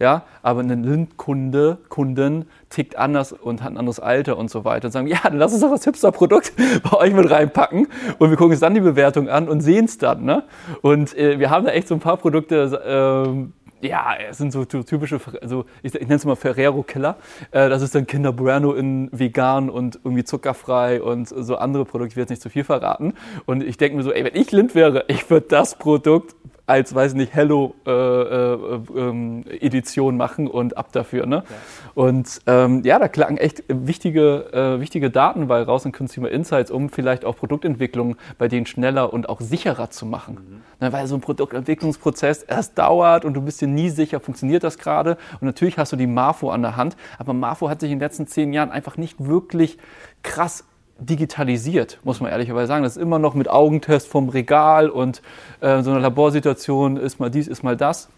ja, 0.00 0.22
aber 0.42 0.60
ein 0.60 0.82
Lindkunde, 0.82 1.76
Kunden 1.90 2.46
tickt 2.70 2.96
anders 2.96 3.32
und 3.32 3.62
hat 3.62 3.72
ein 3.72 3.76
anderes 3.76 4.00
Alter 4.00 4.38
und 4.38 4.50
so 4.50 4.64
weiter 4.64 4.86
und 4.86 4.92
sagen, 4.92 5.06
ja, 5.06 5.18
dann 5.22 5.36
lass 5.36 5.52
uns 5.52 5.60
doch 5.60 5.70
das 5.70 5.84
Hipster-Produkt 5.84 6.52
bei 6.90 6.96
euch 6.96 7.12
mit 7.12 7.30
reinpacken 7.30 7.86
und 8.18 8.30
wir 8.30 8.36
gucken 8.38 8.52
uns 8.52 8.60
dann 8.60 8.74
die 8.74 8.80
Bewertung 8.80 9.28
an 9.28 9.46
und 9.46 9.60
sehen 9.60 9.84
es 9.84 9.98
dann. 9.98 10.24
Ne? 10.24 10.44
Und 10.80 11.16
äh, 11.16 11.38
wir 11.38 11.50
haben 11.50 11.66
da 11.66 11.72
echt 11.72 11.86
so 11.86 11.94
ein 11.94 12.00
paar 12.00 12.16
Produkte, 12.16 13.50
äh, 13.82 13.86
ja, 13.86 14.14
es 14.28 14.38
sind 14.38 14.52
so 14.52 14.64
typische, 14.64 15.20
also 15.40 15.64
ich, 15.82 15.94
ich 15.94 16.00
nenne 16.02 16.14
es 16.14 16.24
mal 16.24 16.36
Ferrero-Killer. 16.36 17.16
Äh, 17.50 17.68
das 17.68 17.82
ist 17.82 17.94
dann 17.94 18.06
Kinder 18.06 18.32
Bueno 18.32 18.72
in 18.72 19.10
vegan 19.12 19.68
und 19.68 20.00
irgendwie 20.02 20.24
zuckerfrei 20.24 21.02
und 21.02 21.28
so 21.28 21.56
andere 21.56 21.84
Produkte. 21.84 22.12
Ich 22.12 22.16
will 22.16 22.22
jetzt 22.22 22.30
nicht 22.30 22.42
zu 22.42 22.48
viel 22.48 22.64
verraten. 22.64 23.14
Und 23.44 23.62
ich 23.62 23.76
denke 23.76 23.98
mir 23.98 24.02
so, 24.02 24.12
ey, 24.12 24.24
wenn 24.24 24.34
ich 24.34 24.50
Lind 24.50 24.74
wäre, 24.74 25.04
ich 25.08 25.28
würde 25.28 25.46
das 25.48 25.74
Produkt 25.76 26.34
als, 26.70 26.94
weiß 26.94 27.14
nicht, 27.14 27.34
Hello-Edition 27.34 30.06
äh, 30.06 30.14
äh, 30.14 30.16
machen 30.16 30.46
und 30.46 30.76
ab 30.76 30.92
dafür. 30.92 31.26
Ne? 31.26 31.36
Ja. 31.36 31.42
Und 31.94 32.40
ähm, 32.46 32.82
ja, 32.84 33.00
da 33.00 33.08
klagen 33.08 33.36
echt 33.36 33.64
wichtige, 33.68 34.52
äh, 34.52 34.80
wichtige 34.80 35.10
Daten 35.10 35.48
bei 35.48 35.62
raus 35.62 35.84
in 35.84 35.92
Consumer 35.92 36.30
Insights, 36.30 36.70
um 36.70 36.88
vielleicht 36.88 37.24
auch 37.24 37.36
Produktentwicklung 37.36 38.16
bei 38.38 38.46
denen 38.46 38.66
schneller 38.66 39.12
und 39.12 39.28
auch 39.28 39.40
sicherer 39.40 39.90
zu 39.90 40.06
machen. 40.06 40.34
Mhm. 40.34 40.60
Ne, 40.80 40.92
weil 40.92 41.08
so 41.08 41.16
ein 41.16 41.20
Produktentwicklungsprozess 41.20 42.44
erst 42.44 42.78
dauert 42.78 43.24
und 43.24 43.34
du 43.34 43.42
bist 43.42 43.60
dir 43.60 43.68
nie 43.68 43.90
sicher, 43.90 44.20
funktioniert 44.20 44.62
das 44.62 44.78
gerade. 44.78 45.18
Und 45.40 45.42
natürlich 45.42 45.76
hast 45.76 45.92
du 45.92 45.96
die 45.96 46.06
Marfo 46.06 46.50
an 46.50 46.62
der 46.62 46.76
Hand, 46.76 46.96
aber 47.18 47.32
Marfo 47.32 47.68
hat 47.68 47.80
sich 47.80 47.90
in 47.90 47.98
den 47.98 48.04
letzten 48.04 48.28
zehn 48.28 48.52
Jahren 48.52 48.70
einfach 48.70 48.96
nicht 48.96 49.26
wirklich 49.26 49.76
krass 50.22 50.64
digitalisiert, 51.00 51.98
muss 52.04 52.20
man 52.20 52.30
ehrlicherweise 52.30 52.68
sagen. 52.68 52.84
Das 52.84 52.96
ist 52.96 53.02
immer 53.02 53.18
noch 53.18 53.34
mit 53.34 53.48
Augentest 53.48 54.06
vom 54.06 54.28
Regal 54.28 54.88
und 54.88 55.22
äh, 55.60 55.82
so 55.82 55.90
eine 55.90 56.00
Laborsituation 56.00 56.96
ist 56.96 57.18
mal 57.18 57.30
dies, 57.30 57.48
ist 57.48 57.62
mal 57.62 57.76
das. 57.76 58.08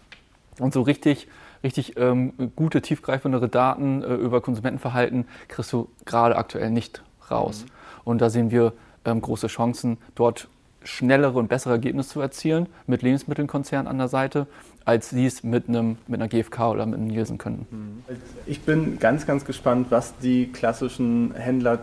Und 0.59 0.73
so 0.73 0.81
richtig, 0.81 1.27
richtig 1.63 1.97
ähm, 1.97 2.33
gute, 2.55 2.81
tiefgreifendere 2.81 3.49
Daten 3.49 4.03
äh, 4.03 4.13
über 4.13 4.41
Konsumentenverhalten 4.41 5.25
kriegst 5.47 5.71
du 5.73 5.89
gerade 6.05 6.35
aktuell 6.35 6.69
nicht 6.69 7.01
raus. 7.31 7.65
Mhm. 7.65 7.71
Und 8.03 8.21
da 8.21 8.29
sehen 8.29 8.51
wir 8.51 8.73
ähm, 9.05 9.21
große 9.21 9.47
Chancen, 9.47 9.97
dort 10.15 10.47
schnellere 10.83 11.39
und 11.39 11.47
bessere 11.47 11.73
Ergebnisse 11.73 12.09
zu 12.09 12.21
erzielen 12.21 12.67
mit 12.87 13.01
Lebensmittelkonzernen 13.01 13.87
an 13.87 13.97
der 13.97 14.09
Seite, 14.09 14.47
als 14.83 15.09
sie 15.09 15.25
es 15.25 15.43
mit, 15.43 15.69
einem, 15.69 15.97
mit 16.07 16.19
einer 16.19 16.27
GfK 16.27 16.71
oder 16.71 16.85
mit 16.85 16.99
einem 16.99 17.07
Nielsen 17.07 17.37
können. 17.37 17.65
Mhm. 17.71 18.15
Ich 18.45 18.61
bin 18.61 18.99
ganz, 18.99 19.25
ganz 19.25 19.45
gespannt, 19.45 19.87
was 19.89 20.17
die 20.17 20.51
klassischen 20.51 21.33
Händler 21.35 21.79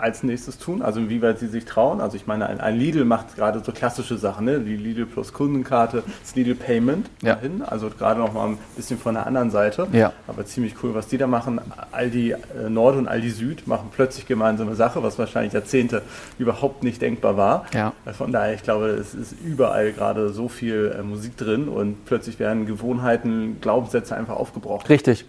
als 0.00 0.22
nächstes 0.22 0.58
tun? 0.58 0.82
Also 0.82 1.00
inwieweit 1.00 1.38
sie 1.38 1.48
sich 1.48 1.64
trauen? 1.64 2.00
Also 2.00 2.16
ich 2.16 2.26
meine, 2.26 2.46
ein, 2.46 2.60
ein 2.60 2.76
Lidl 2.76 3.04
macht 3.04 3.36
gerade 3.36 3.60
so 3.64 3.72
klassische 3.72 4.16
Sachen, 4.16 4.44
ne? 4.46 4.60
die 4.60 4.76
Lidl 4.76 5.06
plus 5.06 5.32
Kundenkarte, 5.32 6.02
das 6.22 6.34
Lidl 6.34 6.54
Payment 6.54 7.08
ja. 7.22 7.34
dahin, 7.34 7.62
also 7.62 7.90
gerade 7.90 8.20
noch 8.20 8.32
mal 8.32 8.48
ein 8.48 8.58
bisschen 8.76 8.98
von 8.98 9.14
der 9.14 9.26
anderen 9.26 9.50
Seite. 9.50 9.86
Ja. 9.92 10.12
Aber 10.26 10.44
ziemlich 10.46 10.74
cool, 10.82 10.94
was 10.94 11.08
die 11.08 11.18
da 11.18 11.26
machen. 11.26 11.60
Aldi 11.92 12.32
äh, 12.32 12.68
Nord 12.68 12.96
und 12.96 13.08
Aldi 13.08 13.30
Süd 13.30 13.66
machen 13.66 13.88
plötzlich 13.94 14.26
gemeinsame 14.26 14.74
Sache, 14.74 15.02
was 15.02 15.18
wahrscheinlich 15.18 15.52
Jahrzehnte 15.52 16.02
überhaupt 16.38 16.82
nicht 16.82 17.00
denkbar 17.02 17.36
war. 17.36 17.66
Ja. 17.72 17.92
Äh, 18.04 18.12
von 18.12 18.32
daher, 18.32 18.54
ich 18.54 18.62
glaube, 18.62 18.88
es 18.88 19.14
ist 19.14 19.34
überall 19.44 19.92
gerade 19.92 20.30
so 20.30 20.48
viel 20.48 20.94
äh, 20.98 21.02
Musik 21.02 21.36
drin 21.36 21.68
und 21.68 22.04
plötzlich 22.04 22.38
werden 22.38 22.66
Gewohnheiten, 22.66 23.60
Glaubenssätze 23.60 24.16
einfach 24.16 24.36
aufgebrochen. 24.36 24.86
Richtig, 24.86 25.26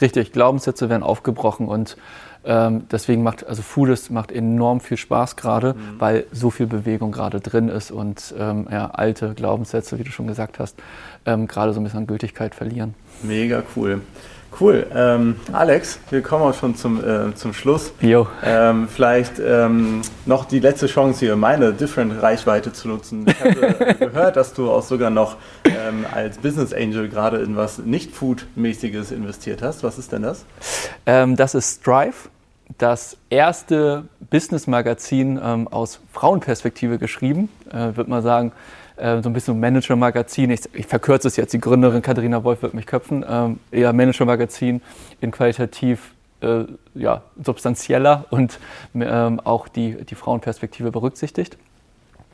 richtig. 0.00 0.32
Glaubenssätze 0.32 0.88
werden 0.88 1.02
aufgebrochen 1.02 1.68
und 1.68 1.96
ähm, 2.44 2.86
deswegen 2.90 3.22
macht, 3.22 3.46
also 3.46 3.62
Foodist 3.62 4.10
macht 4.10 4.32
enorm 4.32 4.80
viel 4.80 4.96
Spaß 4.96 5.36
gerade, 5.36 5.74
mhm. 5.74 5.78
weil 5.98 6.26
so 6.32 6.50
viel 6.50 6.66
Bewegung 6.66 7.12
gerade 7.12 7.40
drin 7.40 7.68
ist 7.68 7.90
und 7.90 8.34
ähm, 8.38 8.66
ja, 8.70 8.86
alte 8.86 9.34
Glaubenssätze, 9.34 9.98
wie 9.98 10.04
du 10.04 10.10
schon 10.10 10.26
gesagt 10.26 10.58
hast, 10.58 10.76
ähm, 11.26 11.46
gerade 11.48 11.72
so 11.72 11.80
ein 11.80 11.84
bisschen 11.84 12.00
an 12.00 12.06
Gültigkeit 12.06 12.54
verlieren. 12.54 12.94
Mega 13.22 13.62
cool. 13.76 14.00
Cool. 14.60 14.86
Ähm, 14.94 15.36
Alex, 15.52 16.00
wir 16.10 16.22
kommen 16.22 16.44
auch 16.44 16.54
schon 16.54 16.74
zum, 16.74 17.02
äh, 17.04 17.34
zum 17.34 17.52
Schluss. 17.52 17.92
Jo. 18.00 18.26
Ähm, 18.42 18.88
vielleicht 18.88 19.38
ähm, 19.38 20.02
noch 20.26 20.46
die 20.46 20.58
letzte 20.58 20.86
Chance 20.86 21.20
hier, 21.20 21.36
meine 21.36 21.72
Different-Reichweite 21.72 22.72
zu 22.72 22.88
nutzen. 22.88 23.26
Ich 23.28 23.40
habe 23.40 23.94
gehört, 23.98 24.36
dass 24.36 24.54
du 24.54 24.70
auch 24.70 24.82
sogar 24.82 25.10
noch 25.10 25.36
ähm, 25.64 26.04
als 26.12 26.38
Business 26.38 26.72
Angel 26.72 27.08
gerade 27.08 27.38
in 27.38 27.56
was 27.56 27.78
Nicht-Food-mäßiges 27.78 29.12
investiert 29.12 29.62
hast. 29.62 29.84
Was 29.84 29.98
ist 29.98 30.12
denn 30.12 30.22
das? 30.22 30.44
Ähm, 31.06 31.36
das 31.36 31.54
ist 31.54 31.80
Strive. 31.82 32.28
das 32.78 33.16
erste 33.30 34.04
Business-Magazin 34.30 35.40
ähm, 35.42 35.68
aus 35.68 36.00
Frauenperspektive 36.12 36.98
geschrieben. 36.98 37.48
Äh, 37.70 37.96
würde 37.96 38.10
mal 38.10 38.22
sagen, 38.22 38.52
äh, 38.98 39.22
so 39.22 39.30
ein 39.30 39.32
bisschen 39.32 39.58
Manager-Magazin. 39.60 40.50
Ich, 40.50 40.60
ich, 40.72 40.86
verkürze 40.86 41.28
es 41.28 41.36
jetzt, 41.36 41.52
die 41.52 41.60
Gründerin 41.60 42.02
Katharina 42.02 42.44
Wolf 42.44 42.62
wird 42.62 42.74
mich 42.74 42.86
köpfen. 42.86 43.24
Ähm, 43.28 43.58
eher 43.70 43.92
Manager-Magazin 43.92 44.82
in 45.20 45.30
qualitativ 45.30 46.14
äh, 46.40 46.64
ja, 46.94 47.22
substanzieller 47.42 48.26
und 48.30 48.58
ähm, 48.94 49.40
auch 49.40 49.68
die, 49.68 50.04
die 50.04 50.14
Frauenperspektive 50.14 50.90
berücksichtigt. 50.90 51.56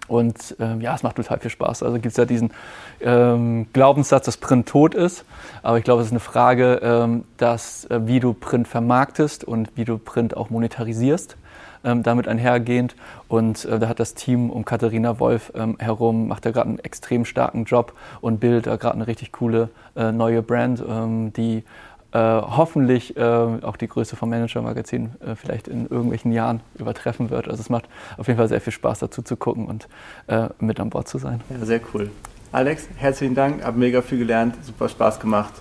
Und 0.06 0.56
ähm, 0.60 0.82
ja, 0.82 0.94
es 0.94 1.02
macht 1.02 1.16
total 1.16 1.38
viel 1.38 1.50
Spaß. 1.50 1.82
Also 1.82 1.94
gibt 1.94 2.06
es 2.08 2.16
ja 2.16 2.26
diesen 2.26 2.52
ähm, 3.00 3.66
Glaubenssatz, 3.72 4.26
dass 4.26 4.36
Print 4.36 4.68
tot 4.68 4.94
ist. 4.94 5.24
Aber 5.62 5.78
ich 5.78 5.84
glaube, 5.84 6.02
es 6.02 6.08
ist 6.08 6.12
eine 6.12 6.20
Frage, 6.20 6.80
ähm, 6.82 7.24
dass, 7.38 7.86
äh, 7.86 8.06
wie 8.06 8.20
du 8.20 8.34
Print 8.34 8.68
vermarktest 8.68 9.44
und 9.44 9.70
wie 9.76 9.86
du 9.86 9.96
Print 9.96 10.36
auch 10.36 10.50
monetarisierst, 10.50 11.32
ähm, 11.32 11.38
damit 11.84 12.28
einhergehend. 12.28 12.96
Und 13.28 13.64
äh, 13.64 13.78
da 13.78 13.88
hat 13.88 14.00
das 14.00 14.14
Team 14.14 14.50
um 14.50 14.64
Katharina 14.64 15.18
Wolf 15.20 15.52
ähm, 15.54 15.76
herum, 15.78 16.28
macht 16.28 16.46
da 16.46 16.50
gerade 16.50 16.68
einen 16.68 16.78
extrem 16.78 17.24
starken 17.24 17.64
Job 17.64 17.92
und 18.20 18.40
bildet 18.40 18.66
da 18.66 18.76
gerade 18.76 18.94
eine 18.94 19.06
richtig 19.06 19.32
coole 19.32 19.68
äh, 19.96 20.12
neue 20.12 20.42
Brand, 20.42 20.82
ähm, 20.86 21.32
die 21.32 21.64
äh, 22.12 22.18
hoffentlich 22.18 23.16
äh, 23.16 23.20
auch 23.20 23.76
die 23.76 23.88
Größe 23.88 24.14
vom 24.14 24.30
Manager-Magazin 24.30 25.10
äh, 25.20 25.34
vielleicht 25.34 25.66
in 25.66 25.88
irgendwelchen 25.88 26.32
Jahren 26.32 26.60
übertreffen 26.78 27.28
wird. 27.30 27.48
Also 27.48 27.60
es 27.60 27.70
macht 27.70 27.88
auf 28.16 28.28
jeden 28.28 28.38
Fall 28.38 28.48
sehr 28.48 28.60
viel 28.60 28.72
Spaß 28.72 29.00
dazu 29.00 29.22
zu 29.22 29.36
gucken 29.36 29.66
und 29.66 29.88
äh, 30.28 30.48
mit 30.60 30.78
an 30.78 30.90
Bord 30.90 31.08
zu 31.08 31.18
sein. 31.18 31.40
Ja, 31.50 31.66
sehr 31.66 31.80
cool. 31.92 32.10
Alex, 32.52 32.86
herzlichen 32.96 33.34
Dank, 33.34 33.64
habe 33.64 33.78
mega 33.78 34.00
viel 34.00 34.18
gelernt, 34.18 34.54
super 34.64 34.88
Spaß 34.88 35.18
gemacht. 35.18 35.54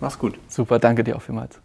Mach's 0.00 0.18
gut. 0.18 0.38
Super, 0.48 0.78
danke 0.78 1.04
dir 1.04 1.16
auch 1.16 1.22
vielmals. 1.22 1.60